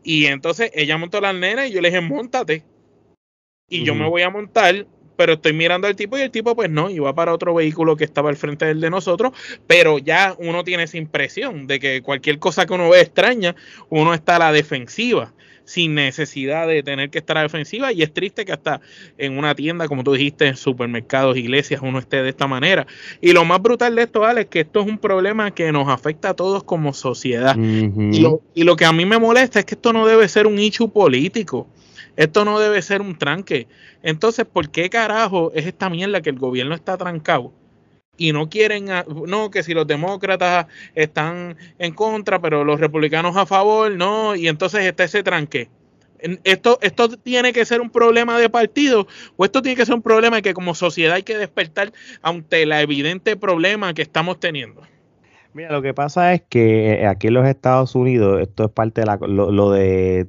Y 0.04 0.26
entonces 0.26 0.72
ella 0.74 0.98
montó 0.98 1.20
la 1.20 1.34
nena 1.34 1.68
y 1.68 1.72
yo 1.72 1.82
le 1.82 1.90
dije, 1.90 2.02
montate. 2.02 2.64
Y 3.68 3.84
yo 3.84 3.96
me 3.96 4.08
voy 4.08 4.22
a 4.22 4.30
montar, 4.30 4.86
pero 5.18 5.34
estoy 5.34 5.54
mirando 5.54 5.88
al 5.88 5.96
tipo 5.96 6.18
y 6.18 6.22
el 6.22 6.30
tipo 6.30 6.56
pues 6.56 6.70
no, 6.70 6.92
iba 6.92 7.16
para 7.16 7.34
otro 7.34 7.56
vehículo 7.56 7.96
que 7.96 8.04
estaba 8.04 8.30
al 8.30 8.36
frente 8.36 8.66
del 8.66 8.80
de 8.80 8.92
nosotros, 8.92 9.32
pero 9.66 9.98
ya 9.98 10.36
uno 10.38 10.64
tiene 10.64 10.84
esa 10.84 10.98
impresión 10.98 11.66
de 11.66 11.80
que 11.80 12.04
cualquier 12.04 12.38
cosa 12.38 12.68
que 12.68 12.74
uno 12.74 12.90
ve 12.90 13.02
extraña, 13.02 13.56
uno 13.90 14.14
está 14.14 14.36
a 14.36 14.40
la 14.40 14.52
defensiva 14.52 15.34
sin 15.66 15.96
necesidad 15.96 16.68
de 16.68 16.84
tener 16.84 17.10
que 17.10 17.18
estar 17.18 17.38
a 17.38 17.42
la 17.42 17.44
defensiva 17.44 17.92
y 17.92 18.04
es 18.04 18.14
triste 18.14 18.46
que 18.46 18.54
hasta 18.54 18.82
en 19.18 19.38
una 19.38 19.56
tienda, 19.56 19.88
como 19.88 20.04
tú 20.04 20.14
dijiste, 20.14 20.48
en 20.48 20.56
supermercados, 20.56 21.38
iglesias, 21.38 21.82
uno 21.84 22.00
esté 22.00 22.24
de 22.24 22.30
esta 22.30 22.48
manera. 22.48 22.88
Y 23.20 23.34
lo 23.34 23.44
más 23.46 23.62
brutal 23.62 23.96
de 23.96 24.04
esto, 24.04 24.24
Alex, 24.24 24.46
es 24.46 24.50
que 24.50 24.60
esto 24.62 24.82
es 24.82 24.88
un 24.88 24.98
problema 24.98 25.52
que 25.52 25.72
nos 25.72 25.90
afecta 25.90 26.30
a 26.30 26.34
todos 26.36 26.64
como 26.64 26.94
sociedad. 26.94 27.58
y, 27.58 28.20
lo, 28.20 28.42
y, 28.54 28.64
lo, 28.64 28.76
que 28.76 28.86
a 28.86 28.94
mí 28.94 29.06
me 29.06 29.20
molesta 29.20 29.60
es 29.60 29.66
que 29.66 29.76
esto 29.76 29.92
no 29.92 30.06
debe 30.06 30.28
ser 30.28 30.48
un 30.48 30.60
hecho 30.60 30.88
político. 30.88 31.68
Esto 32.16 32.46
no 32.46 32.60
debe 32.60 32.82
ser 32.82 33.02
un 33.02 33.18
tranque. 33.18 33.68
Entonces, 34.02 34.46
¿por 34.46 34.70
qué 34.70 34.90
carajo 34.90 35.52
es 35.54 35.66
esta 35.66 35.90
mierda 35.90 36.22
que 36.22 36.30
el 36.30 36.40
gobierno 36.40 36.76
está 36.76 36.96
trancado? 36.98 37.52
Y 38.18 38.32
no 38.32 38.50
quieren, 38.50 38.90
no, 39.28 39.52
que 39.52 39.64
si 39.64 39.74
los 39.74 39.88
demócratas 39.88 40.68
están 40.94 41.58
en 41.80 41.94
contra, 41.94 42.42
pero 42.42 42.64
los 42.64 42.80
republicanos 42.80 43.36
a 43.36 43.46
favor, 43.46 43.92
no, 43.92 44.36
y 44.36 44.48
entonces 44.48 44.86
está 44.86 45.04
ese 45.04 45.24
tranque. 45.24 45.70
Esto, 46.44 46.80
esto 46.82 47.10
tiene 47.10 47.54
que 47.54 47.66
ser 47.66 47.82
un 47.82 47.90
problema 47.90 48.40
de 48.40 48.50
partido 48.50 49.06
o 49.36 49.46
esto 49.46 49.62
tiene 49.62 49.76
que 49.76 49.86
ser 49.86 49.96
un 49.96 50.02
problema 50.02 50.42
que 50.42 50.54
como 50.54 50.74
sociedad 50.74 51.16
hay 51.16 51.24
que 51.24 51.38
despertar 51.38 51.92
ante 52.22 52.66
la 52.66 52.82
evidente 52.82 53.36
problema 53.36 53.94
que 53.94 54.02
estamos 54.02 54.40
teniendo. 54.40 54.82
Mira, 55.56 55.72
lo 55.72 55.82
que 55.82 55.94
pasa 55.94 56.34
es 56.34 56.42
que 56.42 56.96
eh, 56.96 57.08
aquí 57.08 57.28
en 57.28 57.36
los 57.36 57.48
Estados 57.48 57.96
Unidos, 57.96 58.42
esto 58.42 58.66
es 58.66 58.72
parte 58.72 59.00
de 59.00 59.08
la, 59.08 59.16
lo, 59.16 59.72
de, 59.72 60.28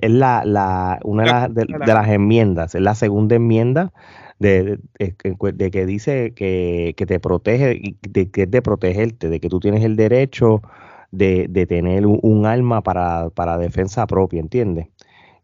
es 0.00 0.10
la, 0.10 0.42
la, 0.46 0.98
una 1.04 1.48
de, 1.48 1.66
las 1.66 2.08
enmiendas, 2.08 2.74
es 2.74 2.80
la 2.80 2.94
segunda 2.94 3.36
enmienda 3.36 3.92
de, 4.38 4.78
de, 4.98 5.70
que 5.70 5.84
dice 5.84 6.32
que, 6.34 6.94
que, 6.96 7.04
te 7.04 7.20
protege, 7.20 7.98
de 8.08 8.30
que 8.30 8.44
es 8.44 8.50
de 8.50 8.62
protegerte, 8.62 9.28
de 9.28 9.38
que 9.38 9.50
tú 9.50 9.60
tienes 9.60 9.84
el 9.84 9.96
derecho 9.96 10.62
de, 11.10 11.66
tener 11.68 12.06
un, 12.06 12.46
arma 12.46 12.82
para, 12.82 13.28
para, 13.28 13.58
defensa 13.58 14.06
propia, 14.06 14.40
¿entiendes? 14.40 14.88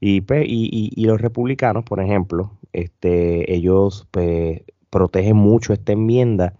Y, 0.00 0.23
pues, 0.23 0.47
y, 0.49 0.95
y, 0.97 1.04
los 1.04 1.21
republicanos, 1.21 1.85
por 1.85 2.00
ejemplo, 2.00 2.52
este, 2.73 3.54
ellos 3.54 4.09
pues, 4.12 4.62
protegen 4.88 5.37
mucho 5.37 5.75
esta 5.75 5.92
enmienda 5.92 6.54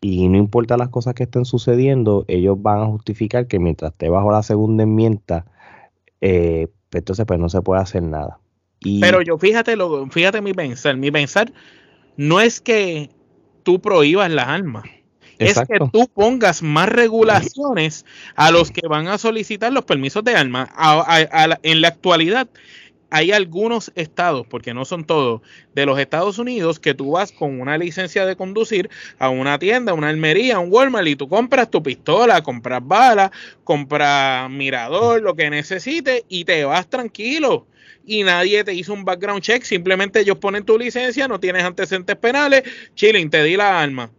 y 0.00 0.28
no 0.28 0.38
importa 0.38 0.76
las 0.76 0.88
cosas 0.88 1.14
que 1.14 1.24
estén 1.24 1.44
sucediendo, 1.44 2.24
ellos 2.28 2.60
van 2.60 2.80
a 2.80 2.86
justificar 2.86 3.46
que 3.46 3.58
mientras 3.58 3.92
esté 3.92 4.08
bajo 4.08 4.32
la 4.32 4.42
segunda 4.42 4.84
enmienda, 4.84 5.44
eh, 6.20 6.68
entonces 6.92 7.26
pues 7.26 7.38
no 7.38 7.48
se 7.48 7.60
puede 7.60 7.82
hacer 7.82 8.02
nada. 8.02 8.38
Pero 9.00 9.20
yo 9.20 9.36
fíjate, 9.36 9.76
lo, 9.76 10.06
fíjate 10.06 10.40
mi 10.40 10.54
pensar, 10.54 10.96
mi 10.96 11.10
pensar 11.10 11.52
no 12.16 12.40
es 12.40 12.60
que 12.60 13.10
tú 13.62 13.80
prohíbas 13.80 14.30
las 14.30 14.48
armas. 14.48 14.84
Es 15.38 15.58
que 15.58 15.78
tú 15.90 16.06
pongas 16.12 16.62
más 16.62 16.88
regulaciones 16.90 18.04
a 18.36 18.50
los 18.50 18.70
que 18.70 18.86
van 18.86 19.08
a 19.08 19.16
solicitar 19.16 19.72
los 19.72 19.84
permisos 19.84 20.22
de 20.22 20.34
armas. 20.34 20.68
en 21.62 21.80
la 21.80 21.88
actualidad, 21.88 22.46
hay 23.10 23.32
algunos 23.32 23.92
estados, 23.96 24.46
porque 24.46 24.72
no 24.72 24.84
son 24.84 25.04
todos, 25.04 25.42
de 25.74 25.84
los 25.86 25.98
Estados 25.98 26.38
Unidos 26.38 26.78
que 26.78 26.94
tú 26.94 27.12
vas 27.12 27.32
con 27.32 27.60
una 27.60 27.76
licencia 27.76 28.24
de 28.24 28.36
conducir 28.36 28.88
a 29.18 29.28
una 29.28 29.58
tienda, 29.58 29.94
una 29.94 30.08
almería, 30.08 30.58
un 30.58 30.72
Walmart 30.72 31.08
y 31.08 31.16
tú 31.16 31.28
compras 31.28 31.70
tu 31.70 31.82
pistola, 31.82 32.42
compras 32.42 32.80
balas, 32.82 33.30
compras 33.64 34.48
mirador, 34.50 35.22
lo 35.22 35.34
que 35.34 35.50
necesites 35.50 36.24
y 36.28 36.44
te 36.44 36.64
vas 36.64 36.88
tranquilo. 36.88 37.66
Y 38.06 38.22
nadie 38.22 38.64
te 38.64 38.74
hizo 38.74 38.92
un 38.92 39.04
background 39.04 39.42
check, 39.42 39.62
simplemente 39.62 40.20
ellos 40.20 40.38
ponen 40.38 40.64
tu 40.64 40.78
licencia, 40.78 41.28
no 41.28 41.38
tienes 41.38 41.64
antecedentes 41.64 42.16
penales, 42.16 42.62
chilling, 42.94 43.28
te 43.28 43.42
di 43.42 43.56
la 43.56 43.80
arma. 43.80 44.10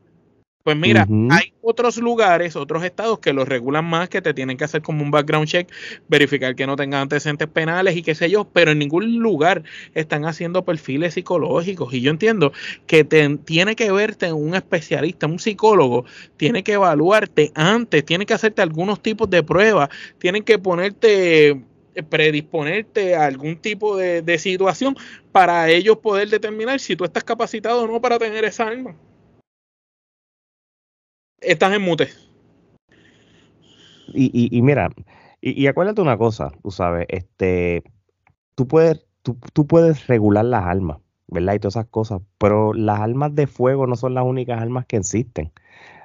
Pues 0.63 0.77
mira, 0.77 1.07
hay 1.31 1.53
otros 1.61 1.97
lugares, 1.97 2.55
otros 2.55 2.83
estados 2.83 3.17
que 3.17 3.33
los 3.33 3.47
regulan 3.47 3.83
más, 3.83 4.09
que 4.09 4.21
te 4.21 4.31
tienen 4.33 4.57
que 4.57 4.63
hacer 4.63 4.83
como 4.83 5.03
un 5.03 5.09
background 5.09 5.47
check, 5.47 5.71
verificar 6.07 6.55
que 6.55 6.67
no 6.67 6.75
tengan 6.75 7.01
antecedentes 7.01 7.47
penales 7.47 7.95
y 7.95 8.03
qué 8.03 8.13
sé 8.13 8.29
yo, 8.29 8.45
pero 8.45 8.71
en 8.71 8.77
ningún 8.77 9.17
lugar 9.17 9.63
están 9.95 10.25
haciendo 10.25 10.63
perfiles 10.63 11.15
psicológicos. 11.15 11.91
Y 11.95 12.01
yo 12.01 12.11
entiendo 12.11 12.53
que 12.85 13.03
tiene 13.03 13.75
que 13.75 13.91
verte 13.91 14.31
un 14.31 14.53
especialista, 14.53 15.25
un 15.25 15.39
psicólogo, 15.39 16.05
tiene 16.37 16.63
que 16.63 16.73
evaluarte 16.73 17.51
antes, 17.55 18.05
tiene 18.05 18.27
que 18.27 18.35
hacerte 18.35 18.61
algunos 18.61 19.01
tipos 19.01 19.31
de 19.31 19.41
pruebas, 19.41 19.89
tienen 20.19 20.43
que 20.43 20.59
ponerte 20.59 21.49
eh, 21.49 22.03
predisponerte 22.07 23.15
a 23.15 23.25
algún 23.25 23.57
tipo 23.57 23.97
de, 23.97 24.21
de 24.21 24.37
situación 24.37 24.95
para 25.31 25.69
ellos 25.71 25.97
poder 25.97 26.29
determinar 26.29 26.79
si 26.79 26.95
tú 26.95 27.03
estás 27.03 27.23
capacitado 27.23 27.81
o 27.81 27.87
no 27.87 27.99
para 27.99 28.19
tener 28.19 28.45
esa 28.45 28.67
arma 28.67 28.95
estás 31.41 31.73
en 31.73 31.81
mute. 31.81 32.09
Y, 34.13 34.49
y, 34.55 34.61
mira, 34.61 34.89
y, 35.41 35.67
acuérdate 35.67 36.01
una 36.01 36.17
cosa, 36.17 36.51
tú 36.61 36.71
sabes, 36.71 37.05
este, 37.09 37.83
tú 38.55 38.67
puedes, 38.67 39.05
tú, 39.21 39.37
tú 39.53 39.65
puedes 39.65 40.07
regular 40.07 40.43
las 40.45 40.65
armas, 40.65 40.97
¿verdad? 41.27 41.53
Y 41.53 41.59
todas 41.59 41.77
esas 41.77 41.87
cosas, 41.87 42.21
pero 42.37 42.73
las 42.73 42.99
armas 42.99 43.33
de 43.35 43.47
fuego 43.47 43.87
no 43.87 43.95
son 43.95 44.13
las 44.13 44.25
únicas 44.25 44.61
armas 44.61 44.85
que 44.85 44.97
existen. 44.97 45.51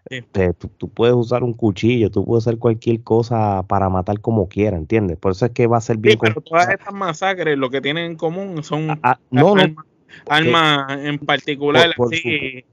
Este, 0.08 0.54
tú, 0.54 0.88
puedes 0.88 1.16
usar 1.16 1.42
un 1.42 1.52
cuchillo, 1.52 2.12
tú 2.12 2.24
puedes 2.24 2.46
hacer 2.46 2.60
cualquier 2.60 3.02
cosa 3.02 3.64
para 3.64 3.88
matar 3.88 4.20
como 4.20 4.48
quieras, 4.48 4.78
¿entiendes? 4.78 5.16
Por 5.16 5.32
eso 5.32 5.46
es 5.46 5.52
que 5.52 5.66
va 5.66 5.78
a 5.78 5.80
ser 5.80 5.96
bien. 5.96 6.12
Sí, 6.12 6.18
pero 6.20 6.40
todas 6.40 6.68
estas 6.68 6.94
masacres 6.94 7.58
lo 7.58 7.70
que 7.70 7.80
tienen 7.80 8.12
en 8.12 8.16
común 8.16 8.62
son 8.62 8.90
ah, 8.90 8.98
ah, 9.02 9.18
no, 9.32 9.56
no, 9.56 9.84
alma 10.28 10.86
en 11.02 11.18
particular. 11.18 11.90
Por, 11.96 12.10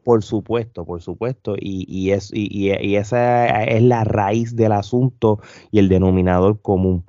por, 0.03 0.23
supuesto, 0.23 0.85
por 0.85 1.01
supuesto, 1.01 1.55
y, 1.59 1.85
y, 1.87 2.11
es, 2.11 2.31
y, 2.33 2.95
esa 2.95 3.63
es 3.63 3.81
la 3.81 4.03
raíz 4.03 4.55
del 4.55 4.71
asunto 4.71 5.39
y 5.71 5.79
el 5.79 5.89
denominador 5.89 6.61
común. 6.61 7.03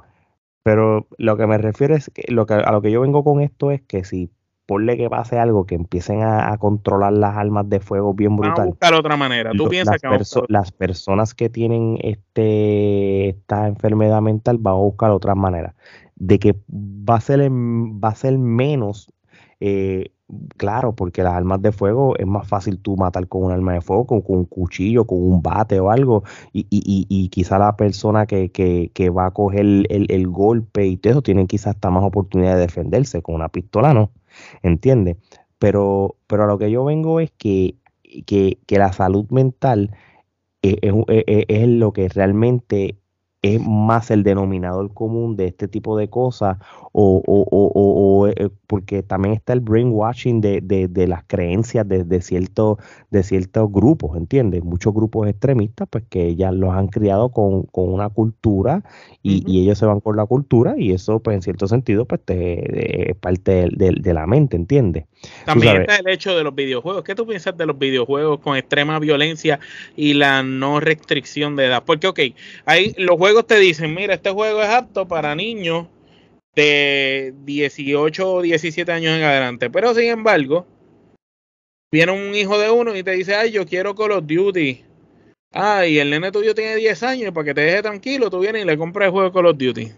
Pero 0.62 1.06
lo 1.18 1.36
que 1.36 1.46
me 1.46 1.58
refiero 1.58 1.94
es 1.94 2.10
que, 2.12 2.24
lo 2.32 2.46
que 2.46 2.54
a 2.54 2.72
lo 2.72 2.80
que 2.80 2.90
yo 2.90 3.02
vengo 3.02 3.22
con 3.22 3.40
esto 3.40 3.70
es 3.70 3.82
que 3.82 4.04
si 4.04 4.30
ponle 4.66 4.96
que 4.96 5.10
pase 5.10 5.38
algo, 5.38 5.66
que 5.66 5.74
empiecen 5.74 6.22
a, 6.22 6.56
controlar 6.58 7.12
las 7.12 7.36
armas 7.36 7.68
de 7.68 7.80
fuego 7.80 8.14
bien 8.14 8.36
brutal. 8.36 8.52
Vamos 8.52 8.66
a 8.66 8.70
buscar 8.70 8.94
otra 8.94 9.16
manera. 9.16 9.50
¿Tú 9.56 9.68
piensas 9.68 9.96
las, 10.02 10.32
que 10.32 10.40
las 10.48 10.72
personas 10.72 11.34
que 11.34 11.50
tienen 11.50 11.98
este 12.00 13.28
esta 13.30 13.68
enfermedad 13.68 14.20
mental 14.22 14.58
van 14.58 14.74
a 14.74 14.78
buscar 14.78 15.10
otra 15.10 15.34
manera. 15.34 15.74
De 16.16 16.38
que 16.38 16.54
va 16.70 17.16
a 17.16 17.20
ser, 17.20 17.50
va 17.50 18.08
a 18.08 18.14
ser 18.14 18.38
menos 18.38 19.12
eh, 19.60 20.12
Claro, 20.56 20.94
porque 20.94 21.22
las 21.22 21.34
armas 21.34 21.60
de 21.62 21.72
fuego 21.72 22.16
es 22.16 22.26
más 22.26 22.46
fácil 22.46 22.78
tú 22.78 22.96
matar 22.96 23.28
con 23.28 23.44
un 23.44 23.52
arma 23.52 23.74
de 23.74 23.80
fuego, 23.80 24.06
con, 24.06 24.22
un 24.26 24.44
cuchillo, 24.44 25.06
con 25.06 25.18
un 25.22 25.42
bate 25.42 25.80
o 25.80 25.90
algo, 25.90 26.24
y, 26.52 26.66
y, 26.70 27.06
y, 27.08 27.28
quizá 27.28 27.58
la 27.58 27.76
persona 27.76 28.26
que, 28.26 28.50
que, 28.50 28.90
que 28.94 29.10
va 29.10 29.26
a 29.26 29.30
coger 29.32 29.60
el, 29.60 30.06
el, 30.08 30.28
golpe 30.28 30.86
y 30.86 30.96
todo 30.96 31.12
eso 31.12 31.22
tiene 31.22 31.46
quizás 31.46 31.74
hasta 31.74 31.90
más 31.90 32.04
oportunidad 32.04 32.54
de 32.54 32.62
defenderse 32.62 33.22
con 33.22 33.34
una 33.34 33.48
pistola, 33.48 33.94
¿no? 33.94 34.10
¿Entiendes? 34.62 35.16
Pero, 35.58 36.16
pero 36.26 36.44
a 36.44 36.46
lo 36.46 36.58
que 36.58 36.70
yo 36.70 36.84
vengo 36.84 37.20
es 37.20 37.30
que, 37.32 37.76
que, 38.26 38.58
que 38.66 38.78
la 38.78 38.92
salud 38.92 39.26
mental 39.30 39.96
es, 40.62 40.76
es, 40.82 40.94
es 41.48 41.68
lo 41.68 41.92
que 41.92 42.08
realmente 42.08 42.98
es 43.44 43.60
más 43.60 44.10
el 44.10 44.22
denominador 44.22 44.94
común 44.94 45.36
de 45.36 45.48
este 45.48 45.68
tipo 45.68 45.98
de 45.98 46.08
cosas 46.08 46.56
o, 46.92 47.22
o, 47.26 47.46
o, 47.50 48.28
eh, 48.28 48.48
porque 48.66 49.02
también 49.02 49.34
está 49.34 49.52
el 49.52 49.60
brainwashing 49.60 50.40
de, 50.40 50.60
de, 50.62 51.06
las 51.06 51.24
creencias 51.24 51.86
de, 51.86 52.04
de, 52.04 52.22
ciertos, 52.22 52.78
de 53.10 53.22
ciertos 53.22 53.70
grupos, 53.70 54.16
¿entiendes? 54.16 54.64
Muchos 54.64 54.94
grupos 54.94 55.28
extremistas 55.28 55.88
pues 55.90 56.04
que 56.08 56.36
ya 56.36 56.52
los 56.52 56.72
han 56.72 56.88
criado 56.88 57.32
con, 57.32 57.68
una 57.72 58.08
cultura 58.08 58.82
y, 59.22 59.60
ellos 59.60 59.78
se 59.78 59.84
van 59.84 60.00
con 60.00 60.16
la 60.16 60.24
cultura 60.24 60.74
y 60.78 60.92
eso 60.92 61.20
pues 61.20 61.34
en 61.34 61.42
cierto 61.42 61.66
sentido 61.66 62.06
pues 62.06 62.22
es 62.28 63.16
parte 63.16 63.68
de, 63.70 64.14
la 64.14 64.26
mente, 64.26 64.56
¿entiendes? 64.56 65.04
También 65.44 65.82
está 65.82 65.96
el 65.96 66.08
hecho 66.08 66.36
de 66.36 66.44
los 66.44 66.54
videojuegos. 66.54 67.02
¿Qué 67.04 67.14
tú 67.14 67.26
piensas 67.26 67.56
de 67.56 67.66
los 67.66 67.78
videojuegos 67.78 68.40
con 68.40 68.56
extrema 68.56 68.98
violencia 68.98 69.58
y 69.96 70.14
la 70.14 70.42
no 70.42 70.80
restricción 70.80 71.56
de 71.56 71.66
edad? 71.66 71.82
Porque 71.84 72.06
ok, 72.06 72.20
hay 72.64 72.94
los 72.98 73.18
te 73.42 73.58
dicen, 73.58 73.94
mira, 73.94 74.14
este 74.14 74.30
juego 74.30 74.62
es 74.62 74.68
apto 74.68 75.06
para 75.06 75.34
niños 75.34 75.88
de 76.54 77.34
18 77.44 78.32
o 78.32 78.42
17 78.42 78.90
años 78.92 79.16
en 79.16 79.24
adelante. 79.24 79.70
Pero 79.70 79.94
sin 79.94 80.04
embargo, 80.04 80.66
viene 81.90 82.12
un 82.12 82.34
hijo 82.34 82.58
de 82.58 82.70
uno 82.70 82.94
y 82.96 83.02
te 83.02 83.12
dice, 83.12 83.34
ay, 83.34 83.50
yo 83.50 83.66
quiero 83.66 83.94
Call 83.94 84.12
of 84.12 84.26
Duty. 84.26 84.84
ay 85.52 85.98
el 85.98 86.10
nene 86.10 86.32
tuyo 86.32 86.54
tiene 86.54 86.76
10 86.76 87.02
años 87.02 87.28
y 87.28 87.30
para 87.30 87.44
que 87.44 87.54
te 87.54 87.60
deje 87.62 87.82
tranquilo, 87.82 88.30
tú 88.30 88.40
vienes 88.40 88.62
y 88.62 88.66
le 88.66 88.78
compras 88.78 89.06
el 89.06 89.12
juego 89.12 89.28
de 89.28 89.32
Call 89.32 89.46
of 89.46 89.58
Duty. 89.58 89.92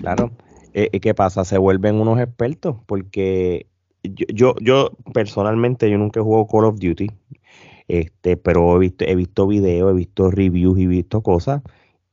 Claro. 0.00 0.30
Eh, 0.72 0.88
¿Y 0.92 1.00
qué 1.00 1.14
pasa? 1.14 1.44
Se 1.44 1.58
vuelven 1.58 1.96
unos 1.96 2.20
expertos 2.20 2.76
porque 2.86 3.66
yo, 4.02 4.26
yo, 4.32 4.54
yo 4.60 4.90
personalmente 5.12 5.88
yo 5.90 5.98
nunca 5.98 6.20
he 6.20 6.22
jugado 6.22 6.46
Call 6.46 6.64
of 6.64 6.78
Duty, 6.78 7.08
este, 7.86 8.36
pero 8.36 8.76
he 8.76 8.78
visto, 8.80 9.04
he 9.04 9.14
visto 9.14 9.46
videos, 9.46 9.92
he 9.92 9.94
visto 9.94 10.30
reviews 10.30 10.78
y 10.78 10.84
he 10.84 10.88
visto 10.88 11.22
cosas 11.22 11.62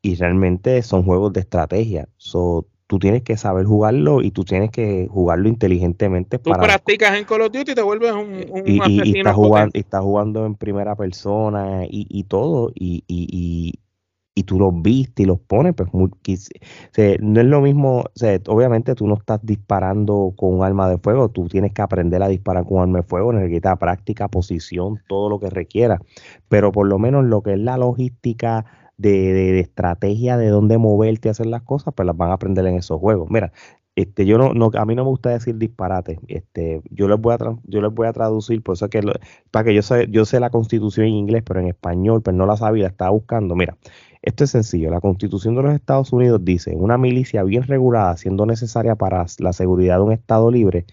y 0.01 0.15
realmente 0.15 0.81
son 0.81 1.03
juegos 1.03 1.33
de 1.33 1.41
estrategia. 1.41 2.07
So, 2.17 2.67
tú 2.87 2.99
tienes 2.99 3.23
que 3.23 3.37
saber 3.37 3.65
jugarlo 3.65 4.21
y 4.21 4.31
tú 4.31 4.43
tienes 4.43 4.71
que 4.71 5.07
jugarlo 5.09 5.47
inteligentemente. 5.47 6.39
Tú 6.39 6.51
practicas 6.51 7.17
en 7.17 7.25
Call 7.25 7.41
of 7.41 7.51
Duty 7.51 7.71
y 7.71 7.75
te 7.75 7.81
vuelves 7.81 8.11
un, 8.11 8.45
un 8.49 8.63
y, 8.65 8.81
y, 9.03 9.17
estás 9.19 9.35
jugando, 9.35 9.71
y 9.73 9.79
estás 9.79 10.01
jugando 10.01 10.45
en 10.45 10.55
primera 10.55 10.95
persona 10.95 11.85
y, 11.85 12.05
y 12.09 12.23
todo 12.25 12.71
y, 12.75 13.03
y, 13.07 13.79
y 14.33 14.43
tú 14.43 14.59
los 14.59 14.81
viste 14.81 15.23
y 15.23 15.25
los 15.25 15.39
pones, 15.39 15.73
pues 15.75 15.93
muy, 15.93 16.09
no 17.19 17.41
es 17.41 17.47
lo 17.47 17.61
mismo, 17.61 18.05
obviamente 18.47 18.95
tú 18.95 19.05
no 19.07 19.15
estás 19.15 19.39
disparando 19.43 20.33
con 20.35 20.53
un 20.53 20.63
arma 20.63 20.89
de 20.89 20.97
fuego, 20.97 21.29
tú 21.29 21.47
tienes 21.47 21.73
que 21.73 21.81
aprender 21.81 22.23
a 22.23 22.27
disparar 22.27 22.65
con 22.65 22.77
un 22.77 22.83
arma 22.83 22.99
de 22.99 23.03
fuego, 23.03 23.33
necesitas 23.33 23.77
práctica, 23.77 24.29
posición, 24.29 25.01
todo 25.07 25.29
lo 25.29 25.39
que 25.39 25.49
requiera, 25.49 25.99
pero 26.47 26.71
por 26.71 26.87
lo 26.87 26.97
menos 26.97 27.25
lo 27.25 27.41
que 27.41 27.53
es 27.53 27.59
la 27.59 27.77
logística 27.77 28.65
de, 29.01 29.59
estrategia 29.59 30.37
de 30.37 30.49
dónde 30.49 30.77
moverte 30.77 31.29
y 31.29 31.31
hacer 31.31 31.47
las 31.47 31.63
cosas, 31.63 31.93
pues 31.95 32.05
las 32.05 32.17
van 32.17 32.31
a 32.31 32.33
aprender 32.33 32.65
en 32.65 32.75
esos 32.75 32.99
juegos. 32.99 33.29
Mira, 33.29 33.51
este, 33.95 34.25
yo 34.25 34.37
no, 34.37 34.53
no, 34.53 34.71
a 34.73 34.85
mí 34.85 34.95
no 34.95 35.03
me 35.03 35.09
gusta 35.09 35.31
decir 35.31 35.57
disparate. 35.57 36.19
Este, 36.27 36.81
yo 36.89 37.07
les 37.07 37.19
voy 37.19 37.33
a 37.33 37.37
yo 37.65 37.81
les 37.81 37.93
voy 37.93 38.07
a 38.07 38.13
traducir, 38.13 38.63
por 38.63 38.73
eso 38.73 38.89
que 38.89 39.01
para 39.51 39.65
que 39.65 39.73
yo 39.73 39.81
sé, 39.81 40.07
yo 40.09 40.25
sé 40.25 40.39
la 40.39 40.49
constitución 40.49 41.07
en 41.07 41.13
inglés, 41.13 41.43
pero 41.45 41.59
en 41.59 41.67
español, 41.67 42.21
pero 42.21 42.35
pues 42.35 42.35
no 42.37 42.45
la 42.45 42.57
sabía, 42.57 42.87
estaba 42.87 43.11
buscando. 43.11 43.55
Mira, 43.55 43.77
esto 44.21 44.43
es 44.43 44.51
sencillo. 44.51 44.91
La 44.91 45.01
Constitución 45.01 45.55
de 45.55 45.63
los 45.63 45.73
Estados 45.73 46.13
Unidos 46.13 46.43
dice, 46.43 46.75
una 46.75 46.97
milicia 46.97 47.43
bien 47.43 47.63
regulada, 47.63 48.15
siendo 48.17 48.45
necesaria 48.45 48.95
para 48.95 49.25
la 49.39 49.53
seguridad 49.53 49.97
de 49.97 50.03
un 50.03 50.11
Estado 50.11 50.51
libre, 50.51 50.85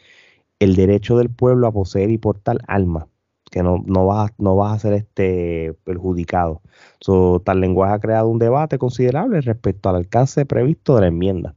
el 0.60 0.76
derecho 0.76 1.18
del 1.18 1.30
pueblo 1.30 1.66
a 1.66 1.72
poseer 1.72 2.10
y 2.10 2.18
portar 2.18 2.58
armas, 2.66 3.06
que 3.50 3.62
no, 3.62 3.82
no, 3.86 4.06
vas, 4.06 4.32
no 4.38 4.56
vas 4.56 4.76
a 4.76 4.78
ser 4.78 4.92
este 4.94 5.74
perjudicado. 5.84 6.62
So, 7.00 7.40
tal 7.44 7.60
lenguaje 7.60 7.94
ha 7.94 8.00
creado 8.00 8.28
un 8.28 8.38
debate 8.38 8.78
considerable 8.78 9.40
respecto 9.40 9.88
al 9.88 9.96
alcance 9.96 10.46
previsto 10.46 10.94
de 10.94 11.00
la 11.02 11.06
enmienda. 11.08 11.54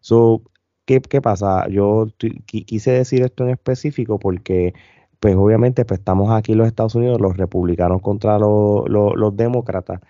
So, 0.00 0.42
¿qué, 0.86 1.00
pasa? 1.00 1.68
Yo 1.68 2.08
quise 2.46 2.90
decir 2.90 3.22
esto 3.22 3.44
en 3.44 3.50
específico 3.50 4.18
porque 4.18 4.74
pues 5.20 5.36
obviamente 5.36 5.84
pues, 5.84 6.00
estamos 6.00 6.32
aquí 6.32 6.50
en 6.50 6.58
los 6.58 6.66
Estados 6.66 6.96
Unidos, 6.96 7.20
los 7.20 7.36
republicanos 7.36 8.02
contra 8.02 8.40
los 8.40 9.36
demócratas, 9.36 10.00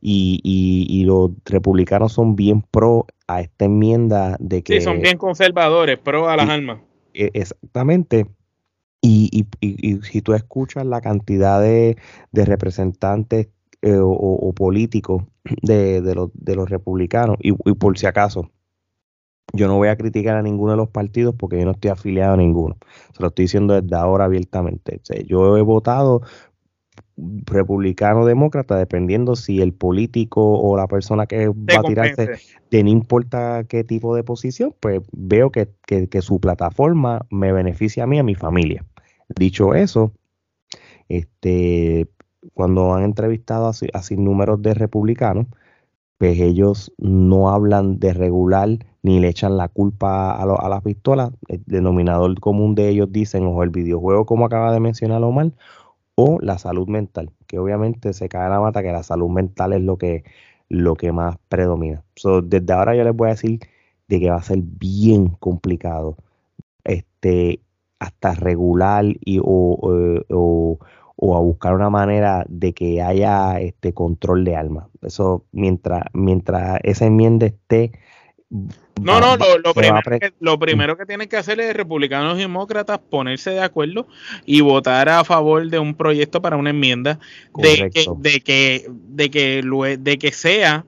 y, 0.00 1.04
los 1.06 1.32
republicanos 1.44 2.12
son 2.14 2.36
bien 2.36 2.62
pro 2.62 3.06
a 3.28 3.42
esta 3.42 3.66
enmienda 3.66 4.36
de 4.40 4.62
que... 4.62 4.74
Sí, 4.74 4.80
son 4.80 5.00
bien 5.00 5.18
conservadores, 5.18 5.98
pro 5.98 6.28
a 6.28 6.36
las 6.36 6.48
armas. 6.48 6.80
E, 7.12 7.30
exactamente. 7.34 8.26
Y, 9.04 9.46
si 10.02 10.22
tú 10.22 10.32
escuchas 10.32 10.86
la 10.86 11.00
cantidad 11.00 11.60
de, 11.60 11.96
representantes 12.32 13.48
eh, 13.82 13.98
o, 14.00 14.52
políticos 14.54 15.24
de, 15.62 16.00
los, 16.14 16.30
de 16.34 16.54
los 16.54 16.70
republicanos, 16.70 17.36
y, 17.40 17.52
por 17.52 17.98
si 17.98 18.06
acaso, 18.06 18.50
yo 19.52 19.66
no 19.66 19.76
voy 19.76 19.88
a 19.88 19.96
criticar 19.96 20.36
a 20.36 20.42
ninguno 20.42 20.72
de 20.72 20.76
los 20.78 20.88
partidos 20.88 21.34
porque 21.34 21.58
yo 21.58 21.64
no 21.64 21.72
estoy 21.72 21.90
afiliado 21.90 22.34
a 22.34 22.36
ninguno. 22.36 22.76
Se 23.12 23.22
lo 23.22 23.28
estoy 23.28 23.44
diciendo 23.44 23.78
desde 23.78 23.96
ahora 23.96 24.24
abiertamente. 24.24 25.00
yo 25.26 25.58
he 25.58 25.62
votado 25.62 26.22
republicano 27.16 28.24
demócrata, 28.24 28.76
dependiendo 28.76 29.36
si 29.36 29.60
el 29.60 29.72
político 29.72 30.58
o 30.58 30.76
la 30.76 30.86
persona 30.86 31.26
que 31.26 31.48
va 31.48 31.80
a 31.80 31.82
tirarse, 31.82 32.30
de 32.70 32.82
no 32.82 32.90
importa 32.90 33.64
qué 33.64 33.84
tipo 33.84 34.16
de 34.16 34.24
posición, 34.24 34.74
pues 34.80 35.02
veo 35.12 35.50
que, 35.50 35.68
su 36.20 36.40
plataforma 36.40 37.26
me 37.30 37.52
beneficia 37.52 38.04
a 38.04 38.06
mí 38.06 38.16
y 38.16 38.20
a 38.20 38.24
mi 38.24 38.34
familia. 38.34 38.84
Dicho 39.28 39.74
eso, 39.74 40.12
este, 41.08 42.08
cuando 42.54 42.94
han 42.94 43.04
entrevistado 43.04 43.68
a, 43.68 44.02
sin 44.02 44.24
números 44.24 44.62
de 44.62 44.74
republicanos, 44.74 45.46
pues 46.18 46.38
ellos 46.38 46.92
no 46.98 47.50
hablan 47.50 47.98
de 47.98 48.12
regular 48.14 48.68
ni 49.02 49.18
le 49.20 49.28
echan 49.28 49.56
la 49.56 49.68
culpa 49.68 50.32
a, 50.32 50.42
a 50.42 50.68
las 50.68 50.82
pistolas. 50.82 51.32
El 51.48 51.62
denominador 51.66 52.38
común 52.40 52.74
de 52.74 52.88
ellos 52.88 53.10
dicen, 53.10 53.44
o 53.46 53.62
el 53.62 53.70
videojuego, 53.70 54.26
como 54.26 54.46
acaba 54.46 54.72
de 54.72 54.80
mencionar 54.80 55.22
Omar, 55.24 55.52
o 56.14 56.38
la 56.40 56.58
salud 56.58 56.88
mental, 56.88 57.30
que 57.46 57.58
obviamente 57.58 58.12
se 58.12 58.28
cae 58.28 58.48
la 58.48 58.60
mata 58.60 58.82
que 58.82 58.92
la 58.92 59.02
salud 59.02 59.30
mental 59.30 59.72
es 59.72 59.82
lo 59.82 59.98
que, 59.98 60.24
lo 60.68 60.94
que 60.96 61.12
más 61.12 61.36
predomina. 61.48 62.04
desde 62.44 62.72
ahora 62.72 62.94
yo 62.96 63.04
les 63.04 63.14
voy 63.14 63.28
a 63.28 63.30
decir 63.32 63.60
de 64.08 64.20
que 64.20 64.30
va 64.30 64.36
a 64.36 64.42
ser 64.42 64.58
bien 64.62 65.28
complicado 65.28 66.16
este 66.84 67.60
hasta 68.02 68.34
regular 68.34 69.04
y 69.24 69.38
o, 69.42 70.78
a 71.20 71.40
buscar 71.40 71.74
una 71.74 71.88
manera 71.88 72.44
de 72.48 72.72
que 72.72 73.00
haya 73.00 73.60
este 73.60 73.94
control 73.94 74.44
de 74.44 74.56
alma. 74.56 74.88
Eso 75.02 75.44
mientras 75.52 76.02
mientras 76.12 76.80
esa 76.82 77.06
enmienda 77.06 77.46
esté 77.46 77.92
no, 79.00 79.18
no, 79.18 79.36
lo, 79.64 79.72
primero, 79.72 80.02
que, 80.02 80.34
lo 80.40 80.58
primero 80.58 80.98
que 80.98 81.06
tienen 81.06 81.26
que 81.26 81.38
hacer 81.38 81.58
es 81.58 81.74
republicanos 81.74 82.36
y 82.36 82.42
demócratas 82.42 82.98
ponerse 82.98 83.50
de 83.50 83.62
acuerdo 83.62 84.06
y 84.44 84.60
votar 84.60 85.08
a 85.08 85.24
favor 85.24 85.66
de 85.68 85.78
un 85.78 85.94
proyecto 85.94 86.42
para 86.42 86.56
una 86.56 86.70
enmienda 86.70 87.18
de 87.54 87.90
que, 87.90 88.04
de 88.18 88.40
que, 88.40 88.86
de 88.90 89.30
que, 89.30 89.96
de 89.98 90.18
que 90.18 90.32
sea 90.32 90.84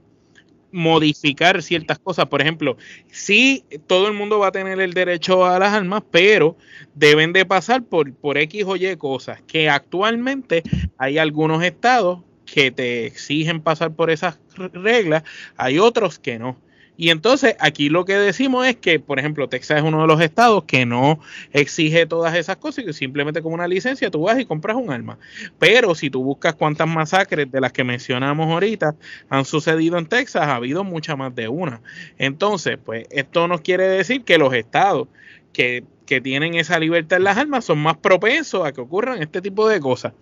modificar 0.74 1.62
ciertas 1.62 2.00
cosas. 2.00 2.26
Por 2.26 2.42
ejemplo, 2.42 2.76
sí, 3.10 3.64
todo 3.86 4.08
el 4.08 4.12
mundo 4.12 4.40
va 4.40 4.48
a 4.48 4.52
tener 4.52 4.80
el 4.80 4.92
derecho 4.92 5.46
a 5.46 5.58
las 5.60 5.72
armas, 5.72 6.02
pero 6.10 6.56
deben 6.94 7.32
de 7.32 7.46
pasar 7.46 7.84
por, 7.84 8.12
por 8.12 8.36
X 8.36 8.64
o 8.66 8.74
Y 8.74 8.96
cosas, 8.96 9.40
que 9.46 9.70
actualmente 9.70 10.64
hay 10.98 11.18
algunos 11.18 11.62
estados 11.62 12.20
que 12.44 12.72
te 12.72 13.06
exigen 13.06 13.60
pasar 13.60 13.94
por 13.94 14.10
esas 14.10 14.40
reglas, 14.72 15.22
hay 15.56 15.78
otros 15.78 16.18
que 16.18 16.40
no. 16.40 16.58
Y 16.96 17.10
entonces 17.10 17.56
aquí 17.58 17.88
lo 17.88 18.04
que 18.04 18.14
decimos 18.14 18.66
es 18.66 18.76
que, 18.76 19.00
por 19.00 19.18
ejemplo, 19.18 19.48
Texas 19.48 19.78
es 19.78 19.82
uno 19.82 20.02
de 20.02 20.06
los 20.06 20.20
estados 20.20 20.64
que 20.64 20.86
no 20.86 21.18
exige 21.52 22.06
todas 22.06 22.36
esas 22.36 22.56
cosas 22.56 22.84
y 22.84 22.86
que 22.86 22.92
simplemente 22.92 23.42
con 23.42 23.52
una 23.52 23.66
licencia 23.66 24.10
tú 24.10 24.22
vas 24.22 24.38
y 24.38 24.44
compras 24.44 24.76
un 24.76 24.92
arma. 24.92 25.18
Pero 25.58 25.94
si 25.94 26.08
tú 26.08 26.22
buscas 26.22 26.54
cuántas 26.54 26.86
masacres 26.86 27.50
de 27.50 27.60
las 27.60 27.72
que 27.72 27.82
mencionamos 27.82 28.48
ahorita 28.50 28.94
han 29.28 29.44
sucedido 29.44 29.98
en 29.98 30.06
Texas, 30.06 30.42
ha 30.42 30.54
habido 30.54 30.84
mucha 30.84 31.16
más 31.16 31.34
de 31.34 31.48
una. 31.48 31.80
Entonces, 32.16 32.78
pues 32.84 33.06
esto 33.10 33.48
nos 33.48 33.60
quiere 33.60 33.88
decir 33.88 34.22
que 34.22 34.38
los 34.38 34.54
estados 34.54 35.08
que, 35.52 35.82
que 36.06 36.20
tienen 36.20 36.54
esa 36.54 36.78
libertad 36.78 37.18
en 37.18 37.24
las 37.24 37.38
armas 37.38 37.64
son 37.64 37.80
más 37.80 37.96
propensos 37.96 38.64
a 38.64 38.72
que 38.72 38.80
ocurran 38.80 39.20
este 39.20 39.42
tipo 39.42 39.68
de 39.68 39.80
cosas. 39.80 40.12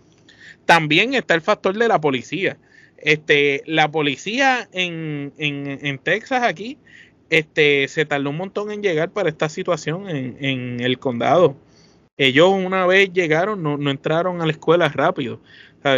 También 0.64 1.12
está 1.12 1.34
el 1.34 1.42
factor 1.42 1.76
de 1.76 1.88
la 1.88 2.00
policía 2.00 2.56
este, 3.02 3.62
la 3.66 3.90
policía 3.90 4.68
en, 4.72 5.32
en, 5.38 5.98
Texas 5.98 6.42
aquí 6.42 6.78
este, 7.30 7.88
se 7.88 8.04
tardó 8.04 8.30
un 8.30 8.36
montón 8.36 8.70
en 8.70 8.82
llegar 8.82 9.10
para 9.10 9.28
esta 9.28 9.48
situación 9.48 10.08
en, 10.08 10.36
en 10.40 10.80
el 10.80 10.98
condado. 10.98 11.56
Ellos 12.16 12.50
una 12.50 12.86
vez 12.86 13.12
llegaron, 13.12 13.62
no, 13.62 13.76
no 13.76 13.90
entraron 13.90 14.40
a 14.40 14.46
la 14.46 14.52
escuela 14.52 14.88
rápido. 14.88 15.40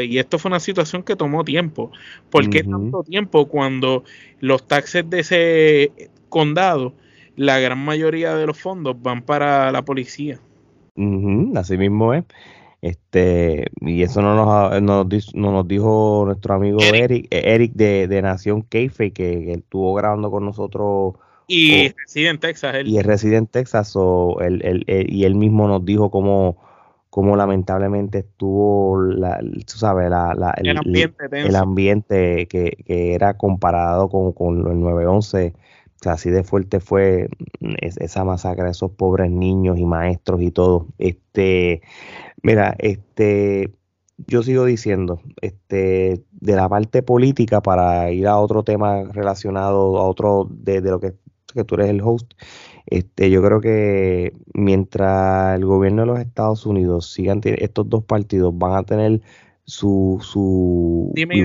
Y 0.02 0.18
esto 0.18 0.38
fue 0.38 0.48
una 0.48 0.60
situación 0.60 1.02
que 1.02 1.16
tomó 1.16 1.44
tiempo. 1.44 1.90
¿Por 2.30 2.48
qué 2.48 2.64
tanto 2.64 3.02
tiempo 3.02 3.46
cuando 3.46 4.04
los 4.40 4.66
taxes 4.66 5.08
de 5.10 5.20
ese 5.20 5.92
condado, 6.30 6.94
la 7.36 7.58
gran 7.58 7.78
mayoría 7.78 8.34
de 8.34 8.46
los 8.46 8.58
fondos 8.58 8.96
van 9.02 9.22
para 9.22 9.70
la 9.72 9.82
policía? 9.82 10.38
Así 11.54 11.76
mismo 11.76 12.14
es. 12.14 12.24
Este, 12.84 13.70
y 13.80 14.02
eso 14.02 14.20
no 14.20 14.36
nos, 14.36 14.82
no 14.82 15.52
nos, 15.52 15.66
dijo 15.66 16.24
nuestro 16.26 16.52
amigo 16.52 16.80
Eric, 16.82 17.28
Eric, 17.30 17.72
de, 17.72 18.06
de, 18.08 18.20
Nación 18.20 18.62
Keife, 18.62 19.10
que, 19.10 19.54
estuvo 19.54 19.94
grabando 19.94 20.30
con 20.30 20.44
nosotros. 20.44 21.14
Y 21.46 21.94
reside 21.96 22.28
en 22.28 22.38
Texas. 22.38 22.74
Él. 22.74 22.86
Y 22.86 22.98
es 22.98 23.06
reside 23.06 23.36
en 23.38 23.46
Texas, 23.46 23.94
o 23.94 24.38
él, 24.42 24.84
y 24.86 25.24
él 25.24 25.34
mismo 25.34 25.66
nos 25.66 25.82
dijo 25.86 26.10
cómo, 26.10 26.58
cómo 27.08 27.36
lamentablemente 27.36 28.18
estuvo, 28.18 29.00
la, 29.00 29.40
tú 29.40 29.78
sabes, 29.78 30.10
la, 30.10 30.34
la, 30.34 30.50
el, 30.50 30.68
el, 31.32 31.56
ambiente, 31.56 32.46
que, 32.48 32.76
que, 32.84 33.14
era 33.14 33.38
comparado 33.38 34.10
con, 34.10 34.32
con 34.32 34.58
el 34.58 34.78
911. 34.78 35.54
O 36.04 36.08
sea, 36.08 36.12
así 36.12 36.28
de 36.28 36.44
fuerte 36.44 36.80
fue 36.80 37.30
esa 37.80 38.24
masacre 38.24 38.64
de 38.64 38.72
esos 38.72 38.90
pobres 38.90 39.30
niños 39.30 39.78
y 39.78 39.86
maestros 39.86 40.42
y 40.42 40.50
todo. 40.50 40.88
Este, 40.98 41.80
Mira, 42.44 42.76
este, 42.78 43.72
yo 44.26 44.42
sigo 44.42 44.66
diciendo, 44.66 45.22
este, 45.40 46.22
de 46.30 46.56
la 46.56 46.68
parte 46.68 47.02
política, 47.02 47.62
para 47.62 48.10
ir 48.12 48.26
a 48.26 48.38
otro 48.38 48.62
tema 48.64 49.04
relacionado 49.04 49.96
a 49.96 50.04
otro 50.06 50.46
de, 50.50 50.82
lo 50.82 51.00
que, 51.00 51.14
tú 51.64 51.76
eres 51.76 51.88
el 51.88 52.02
host, 52.02 52.34
este, 52.84 53.30
yo 53.30 53.42
creo 53.42 53.62
que 53.62 54.34
mientras 54.52 55.56
el 55.56 55.64
gobierno 55.64 56.02
de 56.02 56.06
los 56.06 56.20
Estados 56.20 56.66
Unidos 56.66 57.10
sigan 57.14 57.40
estos 57.42 57.88
dos 57.88 58.04
partidos 58.04 58.52
van 58.58 58.74
a 58.74 58.82
tener 58.82 59.22
su 59.64 60.18
su 60.20 61.12
dime 61.14 61.38
y 61.38 61.44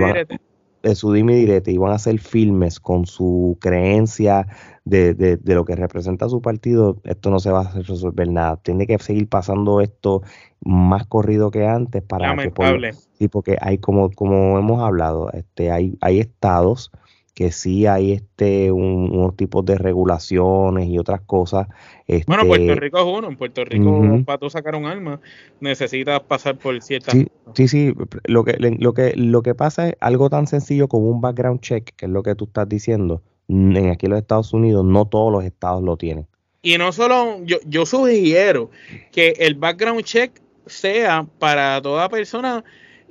de 0.84 0.96
su 0.96 1.12
dime 1.14 1.40
y 1.40 1.78
van 1.78 1.92
a 1.92 2.00
ser 2.00 2.20
firmes 2.20 2.80
con 2.80 3.06
su 3.06 3.58
creencia 3.60 4.48
de, 4.86 5.14
de, 5.14 5.38
de, 5.38 5.56
lo 5.56 5.66
que 5.66 5.76
representa 5.76 6.30
su 6.30 6.42
partido, 6.42 6.98
esto 7.04 7.30
no 7.30 7.40
se 7.40 7.52
va 7.52 7.62
a 7.62 7.72
resolver 7.72 8.30
nada. 8.30 8.58
Tiene 8.58 8.88
que 8.88 8.98
seguir 8.98 9.28
pasando 9.28 9.82
esto 9.82 10.24
más 10.62 11.06
corrido 11.06 11.52
que 11.52 11.66
antes 11.68 12.02
para 12.02 12.36
que 12.36 12.52
por, 12.52 12.80
sí, 13.18 13.28
porque 13.28 13.58
hay 13.62 13.78
como 13.78 14.10
como 14.12 14.58
hemos 14.58 14.82
hablado, 14.82 15.32
este 15.32 15.72
hay 15.72 15.98
hay 16.02 16.20
estados 16.20 16.92
que 17.34 17.52
sí 17.52 17.86
hay 17.86 18.12
este 18.12 18.72
unos 18.72 19.36
tipos 19.36 19.66
de 19.66 19.78
regulaciones 19.78 20.88
y 20.88 20.98
otras 20.98 21.22
cosas. 21.22 21.68
bueno, 22.28 22.46
Puerto 22.46 22.66
este 22.66 22.76
Rico 22.76 23.00
es 23.00 23.06
uno. 23.06 23.28
En 23.30 23.38
Puerto 23.38 23.66
Rico, 23.66 24.24
para 24.26 24.38
tú 24.38 24.50
sacar 24.50 24.76
un 24.76 24.86
arma, 24.86 25.20
necesitas 25.60 26.20
pasar 26.22 26.58
por 26.58 26.82
ciertas. 26.82 27.14
Sí, 27.14 27.28
sí, 27.54 27.68
sí. 27.68 27.94
Lo 28.26 28.44
que, 28.44 28.58
lo, 28.60 28.94
que, 28.94 29.14
lo 29.16 29.42
que 29.42 29.56
pasa 29.56 29.90
es 29.90 29.96
algo 30.00 30.30
tan 30.30 30.48
sencillo 30.48 30.88
como 30.88 31.10
un 31.10 31.22
background 31.22 31.62
check, 31.62 31.92
que 31.96 32.06
es 32.06 32.12
lo 32.12 32.24
que 32.24 32.36
tú 32.36 32.46
estás 32.46 32.68
diciendo. 32.68 33.22
En 33.48 33.90
aquí 33.90 34.06
en 34.06 34.12
los 34.12 34.20
Estados 34.20 34.54
Unidos, 34.54 34.86
no 34.86 35.06
todos 35.06 35.32
los 35.32 35.44
estados 35.44 35.82
lo 35.82 35.98
tienen. 35.98 36.28
Y 36.62 36.78
no 36.78 36.92
solo, 36.92 37.44
yo, 37.46 37.58
yo 37.66 37.86
sugiero 37.86 38.70
que 39.12 39.34
el 39.40 39.56
background 39.56 40.04
check 40.04 40.42
sea 40.66 41.26
para 41.40 41.82
toda 41.82 42.10
persona 42.10 42.64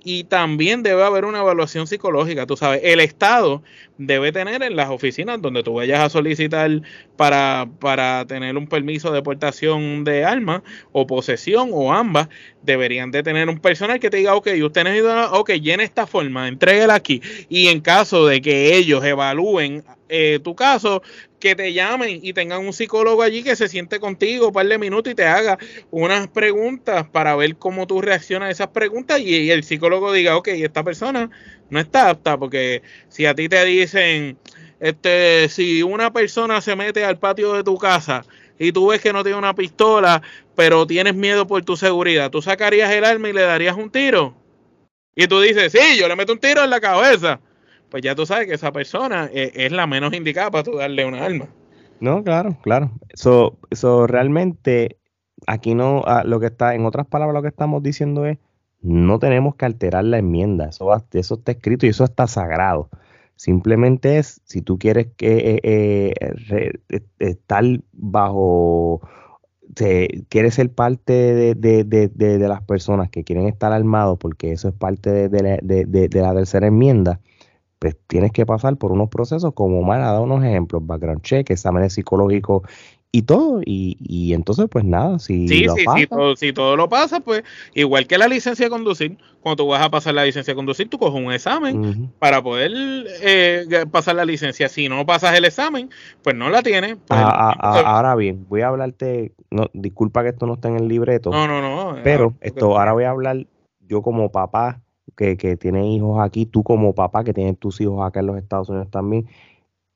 y 0.05 0.25
también 0.25 0.83
debe 0.83 1.03
haber 1.03 1.25
una 1.25 1.41
evaluación 1.41 1.87
psicológica. 1.87 2.47
Tú 2.47 2.57
sabes, 2.57 2.81
el 2.85 3.01
Estado 3.01 3.63
debe 3.99 4.33
tener 4.33 4.63
en 4.63 4.77
las 4.77 4.91
oficinas 4.91 5.43
donde 5.43 5.63
tú 5.63 5.75
vayas 5.75 6.01
a 6.01 6.09
solicitar 6.09 6.83
para, 7.17 7.69
para 7.81 8.25
tener 8.27 8.57
un 8.57 8.69
permiso 8.69 9.13
de 9.13 9.23
portación 9.23 10.05
de 10.05 10.25
armas 10.25 10.63
o 10.93 11.07
posesión 11.07 11.71
o 11.73 11.93
ambas, 11.93 12.29
deberían 12.63 13.11
de 13.11 13.23
tener 13.23 13.49
un 13.49 13.59
personal 13.59 13.99
que 13.99 14.11
te 14.11 14.19
diga, 14.19 14.35
ok, 14.35 14.49
usted 14.63 14.85
necesita, 14.85 15.33
ok, 15.33 15.51
llene 15.53 15.85
esta 15.85 16.07
forma, 16.07 16.49
entréguela 16.49 16.95
aquí. 16.95 17.21
Y 17.49 17.69
en 17.69 17.81
caso 17.81 18.27
de 18.27 18.41
que 18.41 18.77
ellos 18.77 19.05
evalúen 19.05 19.85
eh, 20.09 20.41
tu 20.43 20.55
caso, 20.55 21.03
que 21.39 21.55
te 21.55 21.73
llamen 21.73 22.21
y 22.23 22.33
tengan 22.33 22.67
un 22.67 22.73
psicólogo 22.73 23.23
allí 23.23 23.43
que 23.43 23.57
se 23.57 23.69
siente 23.69 24.01
contigo 24.01 24.49
un 24.49 24.53
par 24.53 24.67
de 24.67 24.79
minutos 24.79 25.13
y 25.13 25.15
te 25.15 25.25
haga 25.25 25.59
unas 25.91 26.29
preguntas 26.29 27.09
para 27.09 27.37
ver 27.37 27.57
cómo 27.57 27.87
tú 27.87 28.01
reaccionas 28.01 28.49
a 28.49 28.53
esas 28.53 28.69
preguntas 28.69 29.21
y, 29.21 29.51
el 29.51 29.65
psicólogo 29.65 30.13
diga, 30.13 30.37
ok, 30.37 30.49
esta 30.49 30.83
persona 30.83 31.31
no 31.71 31.81
está 31.81 32.11
apta, 32.11 32.37
porque 32.37 32.83
si 33.09 33.27
a 33.27 33.35
ti 33.35 33.49
te 33.49 33.65
dicen, 33.65 34.39
este, 34.81 35.49
si 35.49 35.83
una 35.83 36.13
persona 36.13 36.61
se 36.61 36.77
mete 36.77 37.05
al 37.05 37.19
patio 37.19 37.53
de 37.55 37.63
tu 37.63 37.79
casa 37.79 38.25
y 38.59 38.73
tú 38.73 38.89
ves 38.89 39.01
que 39.01 39.13
no 39.13 39.23
tiene 39.23 39.39
una 39.39 39.55
pistola, 39.55 40.23
pero 40.57 40.87
tienes 40.87 41.15
miedo 41.15 41.47
por 41.47 41.65
tu 41.65 41.77
seguridad, 41.77 42.31
¿tú 42.31 42.43
sacarías 42.43 42.91
el 42.91 43.05
arma 43.05 43.29
y 43.29 43.33
le 43.33 43.43
darías 43.43 43.77
un 43.77 43.91
tiro? 43.91 44.37
Y 45.15 45.27
tú 45.27 45.41
dices, 45.41 45.73
sí, 45.73 45.99
yo 45.99 46.09
le 46.09 46.17
meto 46.17 46.33
un 46.33 46.39
tiro 46.39 46.63
en 46.65 46.71
la 46.71 46.81
cabeza 46.81 47.41
pues 47.91 48.03
ya 48.03 48.15
tú 48.15 48.27
sabes 48.27 48.47
que 48.47 48.55
esa 48.55 48.73
persona 48.73 49.31
eh, 49.33 49.53
es, 49.55 49.73
la 49.73 49.87
menos 49.87 50.13
indicada 50.13 50.51
para 50.51 50.65
tú 50.65 50.77
darle 50.77 51.05
una 51.05 51.25
arma. 51.25 51.49
No, 52.01 52.23
claro, 52.23 52.57
claro. 52.63 52.93
Eso 53.09 53.59
so, 53.73 54.07
realmente 54.07 54.99
aquí 55.47 55.75
no, 55.75 56.03
ah, 56.07 56.23
lo 56.25 56.41
que 56.41 56.47
está, 56.47 56.75
en 56.75 56.87
otras 56.87 57.07
palabras, 57.07 57.35
lo 57.35 57.43
que 57.43 57.49
estamos 57.49 57.83
diciendo 57.83 58.27
es, 58.27 58.39
no 58.81 59.19
tenemos 59.19 59.57
que 59.57 59.65
alterar 59.65 60.05
la 60.05 60.19
enmienda. 60.19 60.69
Eso, 60.69 60.91
eso 61.13 61.35
está 61.35 61.53
escrito 61.53 61.87
y 61.87 61.91
eso 61.91 62.05
está 62.05 62.27
sagrado. 62.27 62.89
Simplemente 63.37 64.19
es, 64.19 64.41
si 64.45 64.63
tú 64.63 64.79
quieres 64.79 65.09
que 65.17 65.61
eh, 65.63 66.13
eh, 66.51 67.03
estar 67.21 67.65
bajo, 67.93 69.01
quieres 70.29 70.55
ser 70.55 70.73
parte 70.73 71.13
de, 71.13 71.55
de, 71.55 71.85
de, 71.85 72.09
de, 72.09 72.49
las 72.49 72.63
personas 72.63 73.11
que 73.11 73.23
quieren 73.23 73.47
estar 73.47 73.73
armados, 73.73 74.19
porque 74.19 74.51
eso 74.53 74.69
es 74.69 74.75
parte 74.75 75.29
de, 75.29 76.11
la 76.11 76.35
tercera 76.35 76.67
enmienda, 76.67 77.21
pues 77.79 77.97
tienes 78.07 78.33
que 78.33 78.45
pasar 78.47 78.77
por 78.77 78.93
unos 78.93 79.09
procesos 79.09 79.53
como 79.55 79.81
Omar 79.81 80.01
ha 80.01 80.13
dado 80.13 80.23
unos 80.23 80.45
ejemplos, 80.45 80.87
background 80.87 81.23
check, 81.23 81.51
exámenes 81.51 81.95
psicológicos 81.95 82.63
y 83.11 83.23
todo, 83.23 83.63
y, 83.65 83.97
y 84.01 84.35
entonces 84.35 84.67
pues 84.71 84.85
nada, 84.85 85.19
si 85.19 85.49
sí, 85.49 85.67
sí, 85.75 85.85
si, 85.97 86.07
todo, 86.07 86.37
si 86.37 86.53
todo 86.53 86.77
lo 86.77 86.91
pasa, 86.91 87.21
pues 87.21 87.43
igual 87.75 88.07
que 88.07 88.19
la 88.19 88.29
licencia 88.29 88.67
de 88.67 88.71
conducir, 88.71 89.17
cuando 89.41 89.65
tú 89.65 89.69
vas 89.71 89.81
a 89.81 89.91
pasar 89.91 90.15
la 90.15 90.25
licencia 90.25 90.53
de 90.53 90.57
conducir, 90.57 90.91
tú 90.91 90.99
coges 90.99 91.19
un 91.19 91.33
examen 91.33 92.13
para 92.19 92.43
poder 92.43 92.71
eh, 93.23 93.87
pasar 93.91 94.17
la 94.17 94.27
licencia. 94.27 94.69
Si 94.69 94.91
no 94.91 95.07
pasas 95.07 95.35
el 95.35 95.47
examen, 95.47 95.89
pues 96.23 96.37
no 96.37 96.51
la 96.51 96.63
tienes. 96.63 96.97
Pues, 96.97 97.19
ah, 97.19 97.55
ah, 97.55 97.57
ah, 97.59 97.97
ahora 97.97 98.15
bien, 98.15 98.45
voy 98.47 98.61
a 98.61 98.69
hablarte, 98.69 99.33
no, 99.51 99.71
disculpa 99.73 100.23
que 100.23 100.31
esto 100.31 100.47
no 100.47 100.55
esté 100.55 100.69
en 100.69 100.77
el 100.77 100.89
libreto, 100.89 101.31
no, 101.31 101.47
no, 101.47 101.63
no, 101.63 101.97
pero 102.05 102.35
esto 102.43 102.79
ahora 102.79 102.93
voy 102.93 103.05
a 103.05 103.11
hablar 103.11 103.47
yo 103.87 104.03
como 104.03 104.31
papá 104.31 104.83
que, 105.17 105.37
que 105.37 105.57
tiene 105.57 105.89
hijos 105.93 106.21
aquí, 106.21 106.47
tú 106.47 106.63
como 106.63 106.95
papá 106.95 107.25
que 107.25 107.35
tienes 107.35 107.59
tus 107.59 107.81
hijos 107.81 108.07
acá 108.07 108.21
en 108.21 108.27
los 108.27 108.39
Estados 108.39 108.69
Unidos 108.69 108.91
también, 108.91 109.27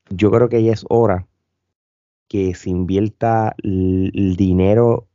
yo 0.09 0.31
creo 0.31 0.49
que 0.49 0.63
ya 0.63 0.73
es 0.73 0.85
hora 0.89 1.27
que 2.27 2.55
se 2.55 2.69
invierta 2.69 3.55
el, 3.63 4.35
dinero, 4.37 5.07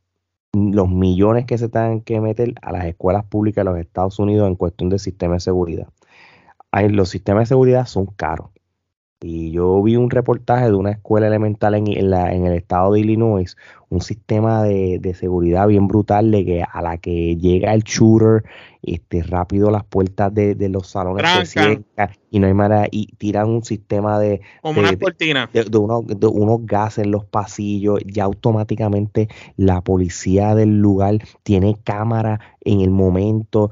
los 0.53 0.89
millones 0.89 1.45
que 1.45 1.57
se 1.57 1.69
tengan 1.69 2.01
que 2.01 2.21
meter 2.21 2.53
a 2.61 2.71
las 2.71 2.85
escuelas 2.85 3.25
públicas 3.25 3.65
de 3.65 3.71
los 3.71 3.79
Estados 3.79 4.19
Unidos 4.19 4.47
en 4.47 4.55
cuestión 4.55 4.89
de 4.89 4.99
sistema 4.99 5.33
de 5.33 5.41
seguridad. 5.41 5.89
los 6.71 7.09
sistemas 7.09 7.41
de 7.43 7.45
seguridad 7.47 7.85
son 7.87 8.05
caros. 8.05 8.51
Y 9.21 9.51
yo 9.51 9.83
vi 9.83 9.97
un 9.97 10.09
reportaje 10.09 10.67
de 10.67 10.75
una 10.75 10.91
escuela 10.91 11.27
elemental 11.27 11.75
en, 11.75 12.09
la, 12.09 12.33
en 12.33 12.45
el 12.45 12.53
estado 12.53 12.93
de 12.93 13.01
Illinois, 13.01 13.57
un 13.89 13.99
sistema 13.99 14.63
de, 14.63 14.97
de, 14.99 15.13
seguridad 15.13 15.67
bien 15.67 15.89
brutal 15.89 16.31
de 16.31 16.45
que 16.45 16.63
a 16.63 16.81
la 16.81 16.97
que 16.99 17.35
llega 17.35 17.73
el 17.73 17.83
shooter, 17.83 18.45
este, 18.81 19.21
rápido 19.23 19.71
las 19.71 19.83
puertas 19.83 20.33
de, 20.33 20.55
de 20.55 20.69
los 20.69 20.87
salones 20.87 21.29
se 21.29 21.45
cierran 21.47 21.85
y 22.31 22.39
no 22.39 22.47
hay 22.47 22.53
manera, 22.53 22.87
y 22.89 23.07
tiran 23.17 23.49
un 23.49 23.65
sistema 23.65 24.17
de, 24.19 24.39
Como 24.61 24.79
una 24.79 24.95
cortina. 24.95 25.49
de, 25.51 25.77
unos, 25.77 26.05
unos 26.21 26.65
gases 26.65 27.03
en 27.03 27.11
los 27.11 27.25
pasillos, 27.25 27.99
ya 28.05 28.23
automáticamente 28.23 29.27
la 29.57 29.81
policía 29.81 30.55
del 30.55 30.79
lugar 30.79 31.15
tiene 31.43 31.75
cámara 31.83 32.39
en 32.61 32.79
el 32.79 32.89
momento. 32.89 33.69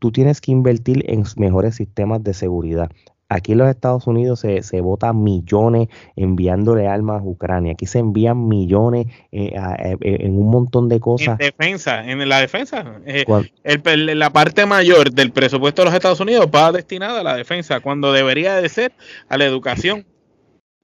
Tú 0.00 0.10
tienes 0.10 0.40
que 0.40 0.50
invertir 0.50 1.04
en 1.06 1.22
mejores 1.36 1.76
sistemas 1.76 2.24
de 2.24 2.34
seguridad. 2.34 2.90
Aquí 3.32 3.52
en 3.52 3.58
los 3.58 3.68
Estados 3.68 4.08
Unidos 4.08 4.40
se, 4.40 4.62
se 4.62 4.80
votan 4.80 5.22
millones 5.22 5.88
enviándole 6.16 6.88
armas 6.88 7.22
a 7.22 7.24
Ucrania. 7.24 7.72
Aquí 7.74 7.86
se 7.86 8.00
envían 8.00 8.48
millones 8.48 9.06
eh, 9.30 9.52
eh, 9.54 9.96
eh, 10.00 10.16
en 10.22 10.36
un 10.36 10.50
montón 10.50 10.88
de 10.88 10.98
cosas. 10.98 11.38
En 11.38 11.46
defensa, 11.46 12.04
en 12.04 12.28
la 12.28 12.40
defensa. 12.40 13.00
el, 13.04 14.18
la 14.18 14.30
parte 14.30 14.66
mayor 14.66 15.12
del 15.12 15.30
presupuesto 15.30 15.82
de 15.82 15.86
los 15.86 15.94
Estados 15.94 16.18
Unidos 16.18 16.48
va 16.52 16.72
destinada 16.72 17.20
a 17.20 17.22
la 17.22 17.36
defensa, 17.36 17.78
cuando 17.78 18.12
debería 18.12 18.56
de 18.56 18.68
ser 18.68 18.92
a 19.28 19.38
la 19.38 19.44
educación 19.44 20.04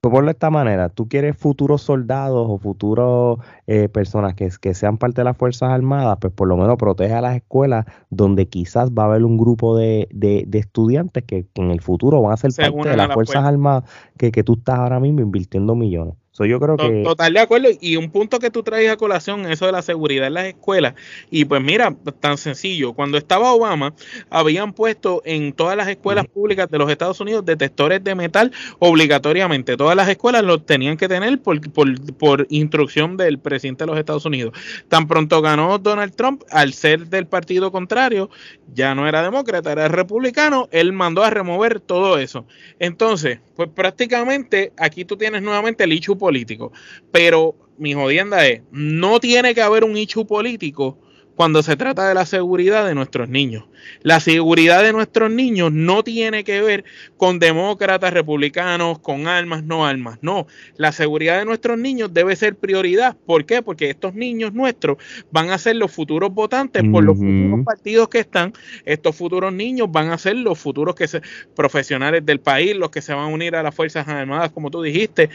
por 0.01 0.25
de 0.25 0.31
esta 0.31 0.49
manera, 0.49 0.89
tú 0.89 1.07
quieres 1.07 1.35
futuros 1.35 1.81
soldados 1.81 2.47
o 2.49 2.57
futuros 2.57 3.39
eh, 3.65 3.89
personas 3.89 4.35
que, 4.35 4.49
que, 4.61 4.73
sean 4.73 4.97
parte 4.97 5.21
de 5.21 5.25
las 5.25 5.37
Fuerzas 5.37 5.69
Armadas, 5.69 6.17
pues 6.21 6.31
por 6.33 6.47
lo 6.47 6.55
menos 6.57 6.77
protege 6.77 7.13
a 7.13 7.21
las 7.21 7.35
escuelas 7.35 7.85
donde 8.09 8.47
quizás 8.47 8.91
va 8.91 9.03
a 9.03 9.05
haber 9.07 9.23
un 9.23 9.37
grupo 9.37 9.75
de, 9.75 10.07
de, 10.11 10.47
estudiantes 10.53 11.23
que, 11.23 11.47
en 11.55 11.71
el 11.71 11.81
futuro 11.81 12.21
van 12.21 12.33
a 12.33 12.37
ser 12.37 12.51
parte 12.55 12.89
de 12.89 12.97
las 12.97 13.13
Fuerzas 13.13 13.43
Armadas 13.43 13.89
que, 14.17 14.31
que 14.31 14.43
tú 14.43 14.53
estás 14.53 14.79
ahora 14.79 14.99
mismo 14.99 15.21
invirtiendo 15.21 15.75
millones 15.75 16.15
yo 16.45 16.59
creo 16.59 16.77
que... 16.77 17.03
Total 17.03 17.33
de 17.33 17.39
acuerdo. 17.39 17.69
Y 17.79 17.95
un 17.95 18.11
punto 18.11 18.39
que 18.39 18.49
tú 18.49 18.63
traes 18.63 18.89
a 18.89 18.97
colación, 18.97 19.49
eso 19.51 19.65
de 19.65 19.71
la 19.71 19.81
seguridad 19.81 20.27
en 20.27 20.33
las 20.33 20.45
escuelas. 20.45 20.93
Y 21.31 21.45
pues 21.45 21.61
mira, 21.61 21.95
tan 22.19 22.37
sencillo. 22.37 22.93
Cuando 22.93 23.17
estaba 23.17 23.53
Obama, 23.53 23.93
habían 24.29 24.73
puesto 24.73 25.21
en 25.25 25.53
todas 25.53 25.75
las 25.77 25.87
escuelas 25.87 26.27
públicas 26.27 26.69
de 26.69 26.77
los 26.77 26.89
Estados 26.89 27.19
Unidos 27.19 27.45
detectores 27.45 28.03
de 28.03 28.15
metal 28.15 28.51
obligatoriamente. 28.79 29.77
Todas 29.77 29.95
las 29.95 30.09
escuelas 30.09 30.43
lo 30.43 30.61
tenían 30.61 30.97
que 30.97 31.07
tener 31.07 31.39
por, 31.41 31.59
por, 31.71 32.47
instrucción 32.49 33.17
del 33.17 33.39
presidente 33.39 33.83
de 33.83 33.91
los 33.91 33.99
Estados 33.99 34.25
Unidos. 34.25 34.53
Tan 34.87 35.07
pronto 35.07 35.41
ganó 35.41 35.77
Donald 35.77 36.15
Trump, 36.15 36.43
al 36.51 36.73
ser 36.73 37.07
del 37.07 37.27
partido 37.27 37.71
contrario, 37.71 38.29
ya 38.73 38.95
no 38.95 39.07
era 39.07 39.23
demócrata, 39.23 39.71
era 39.71 39.87
republicano, 39.87 40.67
él 40.71 40.93
mandó 40.93 41.23
a 41.23 41.29
remover 41.29 41.79
todo 41.79 42.17
eso. 42.17 42.45
Entonces, 42.79 43.39
pues 43.55 43.69
prácticamente 43.69 44.71
aquí 44.77 45.05
tú 45.05 45.17
tienes 45.17 45.41
nuevamente 45.41 45.83
el 45.83 45.93
issue 45.93 46.17
político. 46.27 46.73
Pero 47.09 47.55
mi 47.77 47.93
jodienda 47.93 48.45
es, 48.45 48.63
no 48.71 49.21
tiene 49.21 49.55
que 49.55 49.61
haber 49.61 49.85
un 49.85 49.95
issue 49.95 50.25
político 50.25 50.97
cuando 51.37 51.61
se 51.61 51.75
trata 51.75 52.09
de 52.09 52.15
la 52.15 52.25
seguridad 52.25 52.87
de 52.87 52.95
nuestros 52.95 53.29
niños. 53.29 53.65
La 54.01 54.19
seguridad 54.19 54.81
de 54.81 54.91
nuestros 54.91 55.29
niños 55.29 55.71
no 55.71 56.03
tiene 56.03 56.43
que 56.43 56.63
ver 56.63 56.83
con 57.15 57.37
demócratas, 57.37 58.11
republicanos, 58.11 58.97
con 58.97 59.27
armas, 59.27 59.63
no 59.63 59.85
armas. 59.85 60.17
No, 60.21 60.47
la 60.77 60.91
seguridad 60.91 61.37
de 61.37 61.45
nuestros 61.45 61.77
niños 61.77 62.11
debe 62.11 62.35
ser 62.35 62.55
prioridad. 62.55 63.15
¿Por 63.27 63.45
qué? 63.45 63.61
Porque 63.61 63.91
estos 63.91 64.15
niños 64.15 64.53
nuestros 64.53 64.97
van 65.29 65.51
a 65.51 65.59
ser 65.59 65.75
los 65.75 65.91
futuros 65.91 66.33
votantes 66.33 66.83
por 66.91 67.03
los 67.03 67.15
futuros 67.15 67.63
partidos 67.63 68.09
que 68.09 68.19
están. 68.19 68.51
Estos 68.83 69.15
futuros 69.15 69.53
niños 69.53 69.91
van 69.91 70.09
a 70.09 70.17
ser 70.17 70.37
los 70.37 70.57
futuros 70.57 70.95
que 70.95 71.07
se, 71.07 71.21
profesionales 71.55 72.25
del 72.25 72.39
país, 72.39 72.75
los 72.75 72.89
que 72.89 73.03
se 73.03 73.13
van 73.13 73.25
a 73.25 73.27
unir 73.27 73.55
a 73.55 73.61
las 73.61 73.75
Fuerzas 73.75 74.07
Armadas, 74.07 74.51
como 74.51 74.71
tú 74.71 74.81
dijiste 74.81 75.29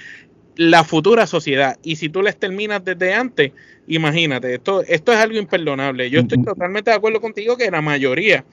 la 0.56 0.84
futura 0.84 1.26
sociedad. 1.26 1.78
Y 1.82 1.96
si 1.96 2.08
tú 2.08 2.22
les 2.22 2.36
terminas 2.36 2.84
desde 2.84 3.14
antes, 3.14 3.52
imagínate, 3.86 4.54
esto, 4.54 4.82
esto 4.82 5.12
es 5.12 5.18
algo 5.18 5.38
imperdonable. 5.38 6.10
Yo 6.10 6.20
estoy 6.20 6.42
totalmente 6.42 6.90
de 6.90 6.96
acuerdo 6.96 7.20
contigo 7.20 7.56
que 7.56 7.70
la 7.70 7.80
mayoría, 7.80 8.44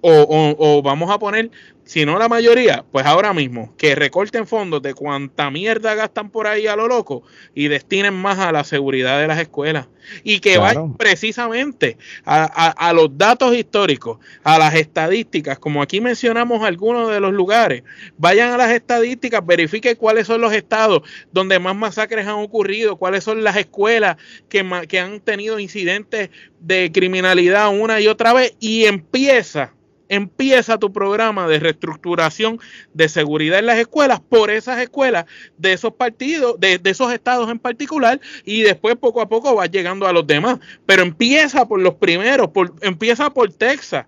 o, 0.00 0.54
o, 0.58 0.82
vamos 0.82 1.10
a 1.10 1.18
poner 1.18 1.50
si 1.88 2.04
no 2.04 2.18
la 2.18 2.28
mayoría, 2.28 2.84
pues 2.92 3.06
ahora 3.06 3.32
mismo, 3.32 3.74
que 3.78 3.94
recorten 3.94 4.46
fondos 4.46 4.82
de 4.82 4.92
cuánta 4.92 5.50
mierda 5.50 5.94
gastan 5.94 6.28
por 6.28 6.46
ahí 6.46 6.66
a 6.66 6.76
lo 6.76 6.86
loco 6.86 7.22
y 7.54 7.68
destinen 7.68 8.12
más 8.12 8.38
a 8.38 8.52
la 8.52 8.62
seguridad 8.62 9.18
de 9.18 9.26
las 9.26 9.40
escuelas. 9.40 9.86
Y 10.22 10.40
que 10.40 10.58
vayan 10.58 10.98
precisamente 10.98 11.96
a, 12.26 12.92
los 12.92 13.16
datos 13.16 13.56
históricos, 13.56 14.18
a 14.44 14.58
las 14.58 14.74
estadísticas, 14.74 15.58
como 15.58 15.80
aquí 15.80 16.02
mencionamos 16.02 16.62
algunos 16.62 17.10
de 17.10 17.20
los 17.20 17.32
lugares, 17.32 17.84
vayan 18.18 18.52
a 18.52 18.58
las 18.58 18.70
estadísticas, 18.70 19.44
verifiquen 19.46 19.96
cuáles 19.96 20.26
son 20.26 20.42
los 20.42 20.52
estados 20.52 21.00
donde 21.32 21.58
más 21.58 21.74
masacres 21.74 22.26
han 22.26 22.34
ocurrido, 22.34 22.96
cuáles 22.96 23.24
son 23.24 23.42
las 23.42 23.56
escuelas 23.56 24.18
que, 24.50 24.62
que 24.88 25.00
han 25.00 25.20
tenido 25.20 25.58
incidentes 25.58 26.28
de 26.60 26.92
criminalidad 26.92 27.74
una 27.74 27.98
y 27.98 28.08
otra 28.08 28.34
vez 28.34 28.54
y 28.60 28.84
empieza 28.84 29.72
empieza 30.08 30.78
tu 30.78 30.92
programa 30.92 31.46
de 31.48 31.58
reestructuración 31.58 32.58
de 32.94 33.08
seguridad 33.08 33.58
en 33.58 33.66
las 33.66 33.78
escuelas 33.78 34.20
por 34.20 34.50
esas 34.50 34.80
escuelas 34.80 35.26
de 35.56 35.72
esos 35.72 35.92
partidos, 35.94 36.58
de, 36.58 36.80
esos 36.84 37.12
estados 37.12 37.50
en 37.50 37.58
particular, 37.58 38.20
y 38.44 38.62
después 38.62 38.96
poco 38.96 39.20
a 39.20 39.28
poco 39.28 39.54
vas 39.54 39.70
llegando 39.70 40.06
a 40.06 40.12
los 40.12 40.26
demás. 40.26 40.58
Pero 40.86 41.02
empieza 41.02 41.66
por 41.66 41.80
los 41.80 41.94
primeros, 41.94 42.48
por, 42.48 42.74
empieza 42.80 43.30
por 43.30 43.52
Texas, 43.52 44.06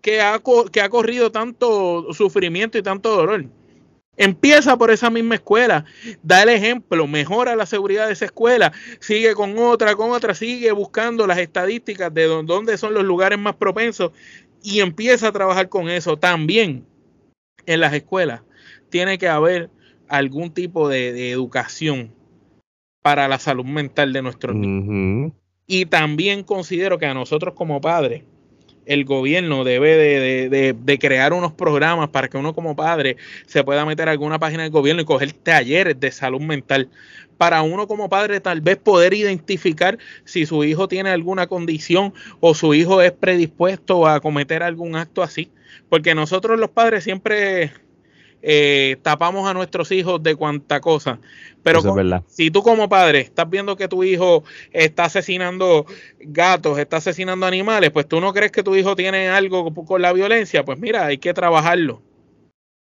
que 0.00 0.20
ha, 0.20 0.40
que 0.70 0.80
ha 0.80 0.88
corrido 0.88 1.30
tanto 1.32 2.12
sufrimiento 2.12 2.78
y 2.78 2.82
tanto 2.82 3.16
dolor. 3.16 3.46
Empieza 4.16 4.76
por 4.76 4.90
esa 4.90 5.10
misma 5.10 5.34
escuela, 5.34 5.84
da 6.22 6.42
el 6.42 6.48
ejemplo, 6.48 7.06
mejora 7.06 7.56
la 7.56 7.66
seguridad 7.66 8.06
de 8.06 8.12
esa 8.12 8.26
escuela, 8.26 8.72
sigue 9.00 9.34
con 9.34 9.58
otra, 9.58 9.96
con 9.96 10.12
otra, 10.12 10.34
sigue 10.34 10.70
buscando 10.72 11.26
las 11.26 11.38
estadísticas 11.38 12.14
de 12.14 12.26
dónde 12.26 12.78
son 12.78 12.94
los 12.94 13.04
lugares 13.04 13.38
más 13.38 13.56
propensos 13.56 14.12
y 14.62 14.80
empieza 14.80 15.28
a 15.28 15.32
trabajar 15.32 15.68
con 15.68 15.88
eso. 15.88 16.16
También 16.16 16.86
en 17.66 17.80
las 17.80 17.92
escuelas 17.92 18.42
tiene 18.88 19.18
que 19.18 19.28
haber 19.28 19.70
algún 20.08 20.52
tipo 20.52 20.88
de, 20.88 21.30
educación 21.30 22.12
para 23.02 23.28
la 23.28 23.38
salud 23.38 23.64
mental 23.64 24.12
de 24.12 24.22
nuestros 24.22 24.54
niños. 24.54 25.32
Y 25.66 25.86
también 25.86 26.44
considero 26.44 26.98
que 26.98 27.06
a 27.06 27.14
nosotros 27.14 27.54
como 27.54 27.80
padres, 27.80 28.22
el 28.86 29.04
gobierno 29.04 29.64
debe 29.64 30.48
de, 30.48 30.98
crear 30.98 31.32
unos 31.32 31.52
programas 31.52 32.08
para 32.10 32.28
que 32.28 32.36
uno 32.36 32.54
como 32.54 32.76
padre 32.76 33.16
se 33.46 33.64
pueda 33.64 33.84
meter 33.84 34.08
a 34.08 34.12
alguna 34.12 34.38
página 34.38 34.62
del 34.62 34.72
gobierno 34.72 35.02
y 35.02 35.04
coger 35.04 35.32
talleres 35.32 35.98
de 35.98 36.10
salud 36.10 36.40
mental. 36.40 36.88
Para 37.36 37.62
uno 37.62 37.88
como 37.88 38.08
padre 38.08 38.40
tal 38.40 38.60
vez 38.60 38.76
poder 38.76 39.12
identificar 39.12 39.98
si 40.24 40.46
su 40.46 40.64
hijo 40.64 40.86
tiene 40.88 41.10
alguna 41.10 41.46
condición 41.46 42.14
o 42.40 42.54
su 42.54 42.74
hijo 42.74 43.02
es 43.02 43.12
predispuesto 43.12 44.06
a 44.06 44.20
cometer 44.20 44.62
algún 44.62 44.96
acto 44.96 45.22
así. 45.22 45.50
Porque 45.88 46.14
nosotros 46.14 46.58
los 46.58 46.70
padres 46.70 47.04
siempre 47.04 47.72
eh, 48.46 48.98
tapamos 49.00 49.48
a 49.48 49.54
nuestros 49.54 49.90
hijos 49.90 50.22
de 50.22 50.36
cuanta 50.36 50.80
cosa. 50.80 51.18
Pero 51.62 51.80
si 52.28 52.50
tú 52.50 52.62
como 52.62 52.90
padre 52.90 53.20
estás 53.20 53.48
viendo 53.48 53.74
que 53.74 53.88
tu 53.88 54.04
hijo 54.04 54.44
está 54.70 55.06
asesinando 55.06 55.86
gatos, 56.20 56.78
está 56.78 56.98
asesinando 56.98 57.46
animales, 57.46 57.90
pues 57.90 58.06
tú 58.06 58.20
no 58.20 58.34
crees 58.34 58.52
que 58.52 58.62
tu 58.62 58.76
hijo 58.76 58.94
tiene 58.96 59.30
algo 59.30 59.72
con 59.72 60.02
la 60.02 60.12
violencia, 60.12 60.62
pues 60.62 60.78
mira, 60.78 61.06
hay 61.06 61.16
que 61.16 61.32
trabajarlo 61.32 62.02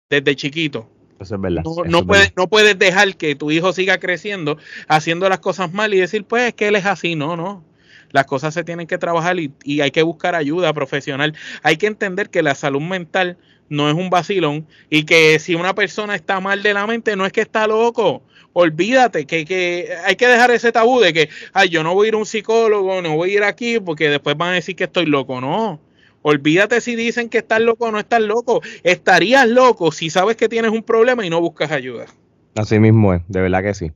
desde 0.09 0.35
chiquito. 0.35 0.89
Eso 1.19 1.35
es 1.35 1.41
verdad. 1.41 1.61
No, 1.85 2.07
puedes, 2.07 2.33
no 2.35 2.47
puedes 2.47 2.79
dejar 2.79 3.15
que 3.15 3.35
tu 3.35 3.51
hijo 3.51 3.71
siga 3.71 3.99
creciendo 3.99 4.57
haciendo 4.87 5.29
las 5.29 5.41
cosas 5.41 5.71
mal 5.71 5.93
y 5.93 5.99
decir, 5.99 6.25
pues 6.25 6.47
es 6.47 6.53
que 6.55 6.69
él 6.69 6.75
es 6.75 6.87
así. 6.87 7.13
No, 7.13 7.37
no. 7.37 7.63
Las 8.09 8.25
cosas 8.25 8.55
se 8.55 8.63
tienen 8.63 8.87
que 8.87 8.97
trabajar 8.97 9.39
y, 9.39 9.53
y 9.63 9.81
hay 9.81 9.91
que 9.91 10.01
buscar 10.01 10.33
ayuda 10.33 10.73
profesional. 10.73 11.35
Hay 11.61 11.77
que 11.77 11.85
entender 11.85 12.31
que 12.31 12.41
la 12.41 12.55
salud 12.55 12.81
mental 12.81 13.37
no 13.71 13.89
es 13.89 13.95
un 13.95 14.09
vacilón 14.09 14.67
y 14.89 15.05
que 15.05 15.39
si 15.39 15.55
una 15.55 15.73
persona 15.73 16.13
está 16.13 16.41
mal 16.41 16.61
de 16.61 16.73
la 16.73 16.85
mente 16.85 17.15
no 17.15 17.25
es 17.25 17.31
que 17.31 17.41
está 17.41 17.67
loco. 17.67 18.21
Olvídate 18.51 19.25
que, 19.25 19.45
que 19.45 19.93
hay 20.05 20.17
que 20.17 20.27
dejar 20.27 20.51
ese 20.51 20.73
tabú 20.73 20.99
de 20.99 21.13
que, 21.13 21.29
ay, 21.53 21.69
yo 21.69 21.81
no 21.81 21.93
voy 21.93 22.07
a 22.07 22.09
ir 22.09 22.13
a 22.15 22.17
un 22.17 22.25
psicólogo, 22.25 23.01
no 23.01 23.15
voy 23.15 23.31
a 23.31 23.33
ir 23.35 23.43
aquí 23.43 23.79
porque 23.79 24.09
después 24.09 24.35
van 24.35 24.49
a 24.49 24.55
decir 24.55 24.75
que 24.75 24.83
estoy 24.83 25.05
loco. 25.05 25.39
No. 25.39 25.79
Olvídate 26.21 26.81
si 26.81 26.97
dicen 26.97 27.29
que 27.29 27.37
estás 27.37 27.61
loco 27.61 27.85
o 27.85 27.91
no 27.91 27.99
estás 27.99 28.21
loco. 28.21 28.61
Estarías 28.83 29.47
loco 29.47 29.93
si 29.93 30.09
sabes 30.09 30.35
que 30.35 30.49
tienes 30.49 30.71
un 30.71 30.83
problema 30.83 31.25
y 31.25 31.29
no 31.29 31.39
buscas 31.39 31.71
ayuda. 31.71 32.07
Así 32.55 32.77
mismo 32.77 33.13
es, 33.13 33.21
de 33.29 33.39
verdad 33.39 33.63
que 33.63 33.73
sí. 33.73 33.91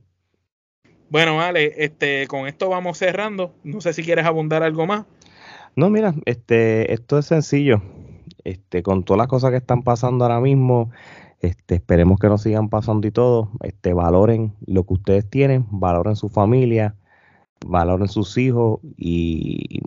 Bueno, 1.10 1.36
vale, 1.36 1.74
este, 1.76 2.26
con 2.28 2.48
esto 2.48 2.70
vamos 2.70 2.96
cerrando. 2.96 3.54
No 3.62 3.82
sé 3.82 3.92
si 3.92 4.02
quieres 4.02 4.24
abundar 4.24 4.62
algo 4.62 4.86
más. 4.86 5.04
No, 5.76 5.90
mira, 5.90 6.14
este, 6.24 6.94
esto 6.94 7.18
es 7.18 7.26
sencillo. 7.26 7.82
Este, 8.44 8.82
con 8.82 9.04
todas 9.04 9.18
las 9.18 9.28
cosas 9.28 9.50
que 9.50 9.56
están 9.56 9.82
pasando 9.82 10.24
ahora 10.24 10.40
mismo, 10.40 10.90
este, 11.40 11.76
esperemos 11.76 12.18
que 12.18 12.28
no 12.28 12.38
sigan 12.38 12.68
pasando 12.68 13.06
y 13.06 13.10
todo, 13.10 13.50
este, 13.62 13.92
valoren 13.92 14.54
lo 14.66 14.84
que 14.84 14.94
ustedes 14.94 15.28
tienen, 15.28 15.66
valoren 15.70 16.16
su 16.16 16.28
familia, 16.28 16.94
valoren 17.64 18.08
sus 18.08 18.36
hijos 18.38 18.80
y, 18.96 19.80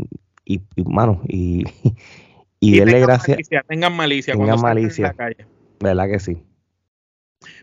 y, 0.46 0.62
y 0.76 0.84
mano, 0.84 1.22
y, 1.28 1.64
y, 2.60 2.80
denle 2.80 3.00
gracias. 3.00 3.38
tengan 3.68 3.96
malicia, 3.96 4.34
tengan 4.34 4.62
malicia. 4.62 5.08
En 5.08 5.12
la 5.12 5.14
calle. 5.14 5.48
¿Verdad 5.80 6.08
que 6.10 6.20
sí? 6.20 6.44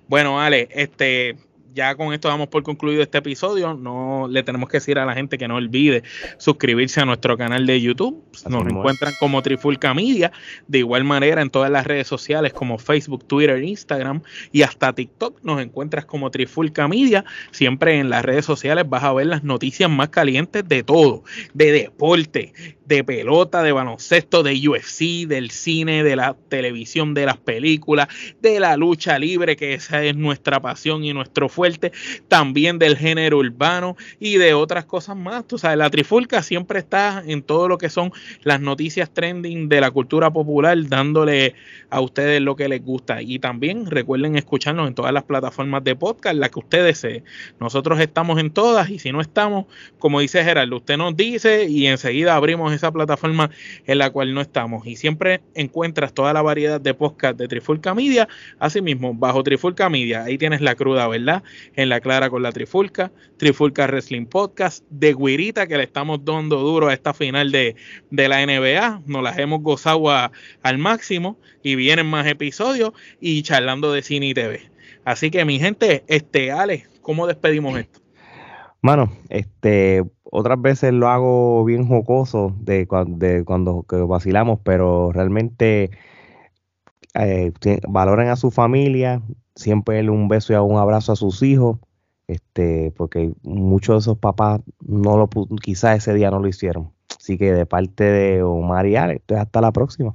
Bueno, 0.08 0.40
Ale, 0.40 0.68
este, 0.70 1.36
ya 1.76 1.94
con 1.94 2.14
esto 2.14 2.28
damos 2.28 2.48
por 2.48 2.62
concluido 2.62 3.02
este 3.02 3.18
episodio. 3.18 3.74
No 3.74 4.26
le 4.30 4.42
tenemos 4.42 4.68
que 4.68 4.78
decir 4.78 4.98
a 4.98 5.04
la 5.04 5.14
gente 5.14 5.36
que 5.36 5.46
no 5.46 5.56
olvide 5.56 6.02
suscribirse 6.38 7.00
a 7.00 7.04
nuestro 7.04 7.36
canal 7.36 7.66
de 7.66 7.80
YouTube. 7.80 8.24
Nos 8.48 8.66
encuentran 8.66 9.14
como 9.14 9.42
Trifulca 9.42 9.92
Media. 9.92 10.32
De 10.66 10.78
igual 10.78 11.04
manera 11.04 11.42
en 11.42 11.50
todas 11.50 11.70
las 11.70 11.86
redes 11.86 12.08
sociales 12.08 12.54
como 12.54 12.78
Facebook, 12.78 13.26
Twitter, 13.26 13.62
Instagram 13.62 14.22
y 14.52 14.62
hasta 14.62 14.94
TikTok 14.94 15.40
nos 15.42 15.60
encuentras 15.60 16.06
como 16.06 16.30
Trifulca 16.30 16.88
Media. 16.88 17.26
Siempre 17.50 17.98
en 17.98 18.08
las 18.08 18.24
redes 18.24 18.46
sociales 18.46 18.88
vas 18.88 19.04
a 19.04 19.12
ver 19.12 19.26
las 19.26 19.44
noticias 19.44 19.90
más 19.90 20.08
calientes 20.08 20.66
de 20.66 20.82
todo, 20.82 21.24
de 21.52 21.72
deporte, 21.72 22.54
de 22.86 23.04
pelota, 23.04 23.62
de 23.62 23.72
baloncesto, 23.72 24.42
de 24.42 24.66
UFC, 24.66 25.26
del 25.26 25.50
cine, 25.50 26.02
de 26.02 26.16
la 26.16 26.36
televisión, 26.48 27.12
de 27.12 27.26
las 27.26 27.36
películas, 27.36 28.08
de 28.40 28.60
la 28.60 28.76
lucha 28.78 29.18
libre, 29.18 29.56
que 29.56 29.74
esa 29.74 30.02
es 30.02 30.16
nuestra 30.16 30.60
pasión 30.60 31.04
y 31.04 31.12
nuestro 31.12 31.50
también 32.28 32.78
del 32.78 32.96
género 32.96 33.38
urbano 33.38 33.96
y 34.18 34.36
de 34.36 34.54
otras 34.54 34.84
cosas 34.84 35.16
más. 35.16 35.46
Tú 35.46 35.58
sabes, 35.58 35.78
la 35.78 35.90
trifulca 35.90 36.42
siempre 36.42 36.78
está 36.78 37.22
en 37.26 37.42
todo 37.42 37.68
lo 37.68 37.78
que 37.78 37.90
son 37.90 38.12
las 38.42 38.60
noticias 38.60 39.12
trending 39.12 39.68
de 39.68 39.80
la 39.80 39.90
cultura 39.90 40.30
popular, 40.30 40.76
dándole 40.88 41.54
a 41.90 42.00
ustedes 42.00 42.40
lo 42.40 42.56
que 42.56 42.68
les 42.68 42.84
gusta. 42.84 43.22
Y 43.22 43.38
también 43.38 43.90
recuerden 43.90 44.36
escucharnos 44.36 44.88
en 44.88 44.94
todas 44.94 45.12
las 45.12 45.24
plataformas 45.24 45.84
de 45.84 45.96
podcast, 45.96 46.36
las 46.36 46.50
que 46.50 46.58
ustedes 46.58 46.86
deseen. 46.86 47.24
Nosotros 47.60 48.00
estamos 48.00 48.38
en 48.38 48.50
todas 48.50 48.90
y 48.90 48.98
si 48.98 49.12
no 49.12 49.20
estamos, 49.20 49.66
como 49.98 50.20
dice 50.20 50.42
Gerardo, 50.44 50.76
usted 50.76 50.96
nos 50.96 51.16
dice 51.16 51.66
y 51.68 51.86
enseguida 51.86 52.36
abrimos 52.36 52.72
esa 52.72 52.92
plataforma 52.92 53.50
en 53.86 53.98
la 53.98 54.10
cual 54.10 54.34
no 54.34 54.40
estamos. 54.40 54.86
Y 54.86 54.96
siempre 54.96 55.42
encuentras 55.54 56.12
toda 56.12 56.32
la 56.32 56.42
variedad 56.42 56.80
de 56.80 56.94
podcast 56.94 57.38
de 57.38 57.48
Trifulca 57.48 57.94
Media, 57.94 58.28
asimismo, 58.58 59.14
bajo 59.14 59.42
Trifulca 59.42 59.88
Media, 59.88 60.24
ahí 60.24 60.38
tienes 60.38 60.60
la 60.60 60.74
cruda, 60.74 61.08
¿verdad? 61.08 61.42
En 61.74 61.88
la 61.88 62.00
clara 62.00 62.30
con 62.30 62.42
la 62.42 62.52
Trifulca, 62.52 63.12
Trifulca 63.36 63.86
Wrestling 63.86 64.26
Podcast, 64.26 64.84
de 64.90 65.14
Guirita, 65.14 65.66
que 65.66 65.76
le 65.76 65.84
estamos 65.84 66.24
dando 66.24 66.58
duro 66.58 66.88
a 66.88 66.94
esta 66.94 67.14
final 67.14 67.52
de, 67.52 67.76
de 68.10 68.28
la 68.28 68.44
NBA, 68.44 69.02
nos 69.06 69.22
las 69.22 69.38
hemos 69.38 69.62
gozado 69.62 70.10
al 70.10 70.78
máximo 70.78 71.38
y 71.62 71.76
vienen 71.76 72.06
más 72.06 72.26
episodios 72.26 72.92
y 73.20 73.42
charlando 73.42 73.92
de 73.92 74.02
cine 74.02 74.28
y 74.28 74.34
TV. 74.34 74.70
Así 75.04 75.30
que 75.30 75.44
mi 75.44 75.58
gente, 75.58 76.04
este, 76.08 76.50
Ale, 76.50 76.86
¿cómo 77.02 77.26
despedimos 77.26 77.78
esto? 77.78 78.00
Mano, 78.82 79.10
este, 79.28 80.04
otras 80.24 80.60
veces 80.60 80.92
lo 80.92 81.08
hago 81.08 81.64
bien 81.64 81.86
jocoso 81.86 82.54
de, 82.60 82.86
cuando 82.86 83.84
vacilamos, 84.06 84.60
pero 84.62 85.12
realmente 85.12 85.90
eh, 87.14 87.52
valoren 87.88 88.28
a 88.28 88.36
su 88.36 88.50
familia, 88.50 89.22
siempre 89.56 90.08
un 90.08 90.28
beso 90.28 90.52
y 90.52 90.56
un 90.56 90.78
abrazo 90.78 91.12
a 91.12 91.16
sus 91.16 91.42
hijos, 91.42 91.78
este, 92.28 92.92
porque 92.96 93.32
muchos 93.42 93.94
de 93.94 93.98
esos 94.10 94.18
papás 94.18 94.60
no 94.80 95.16
lo 95.16 95.28
quizás 95.60 95.98
ese 95.98 96.14
día 96.14 96.30
no 96.30 96.38
lo 96.38 96.48
hicieron. 96.48 96.92
Así 97.18 97.38
que 97.38 97.52
de 97.52 97.66
parte 97.66 98.04
de 98.04 98.42
Omar 98.42 98.86
y 98.86 98.96
Alex, 98.96 99.24
hasta 99.32 99.60
la 99.60 99.72
próxima. 99.72 100.14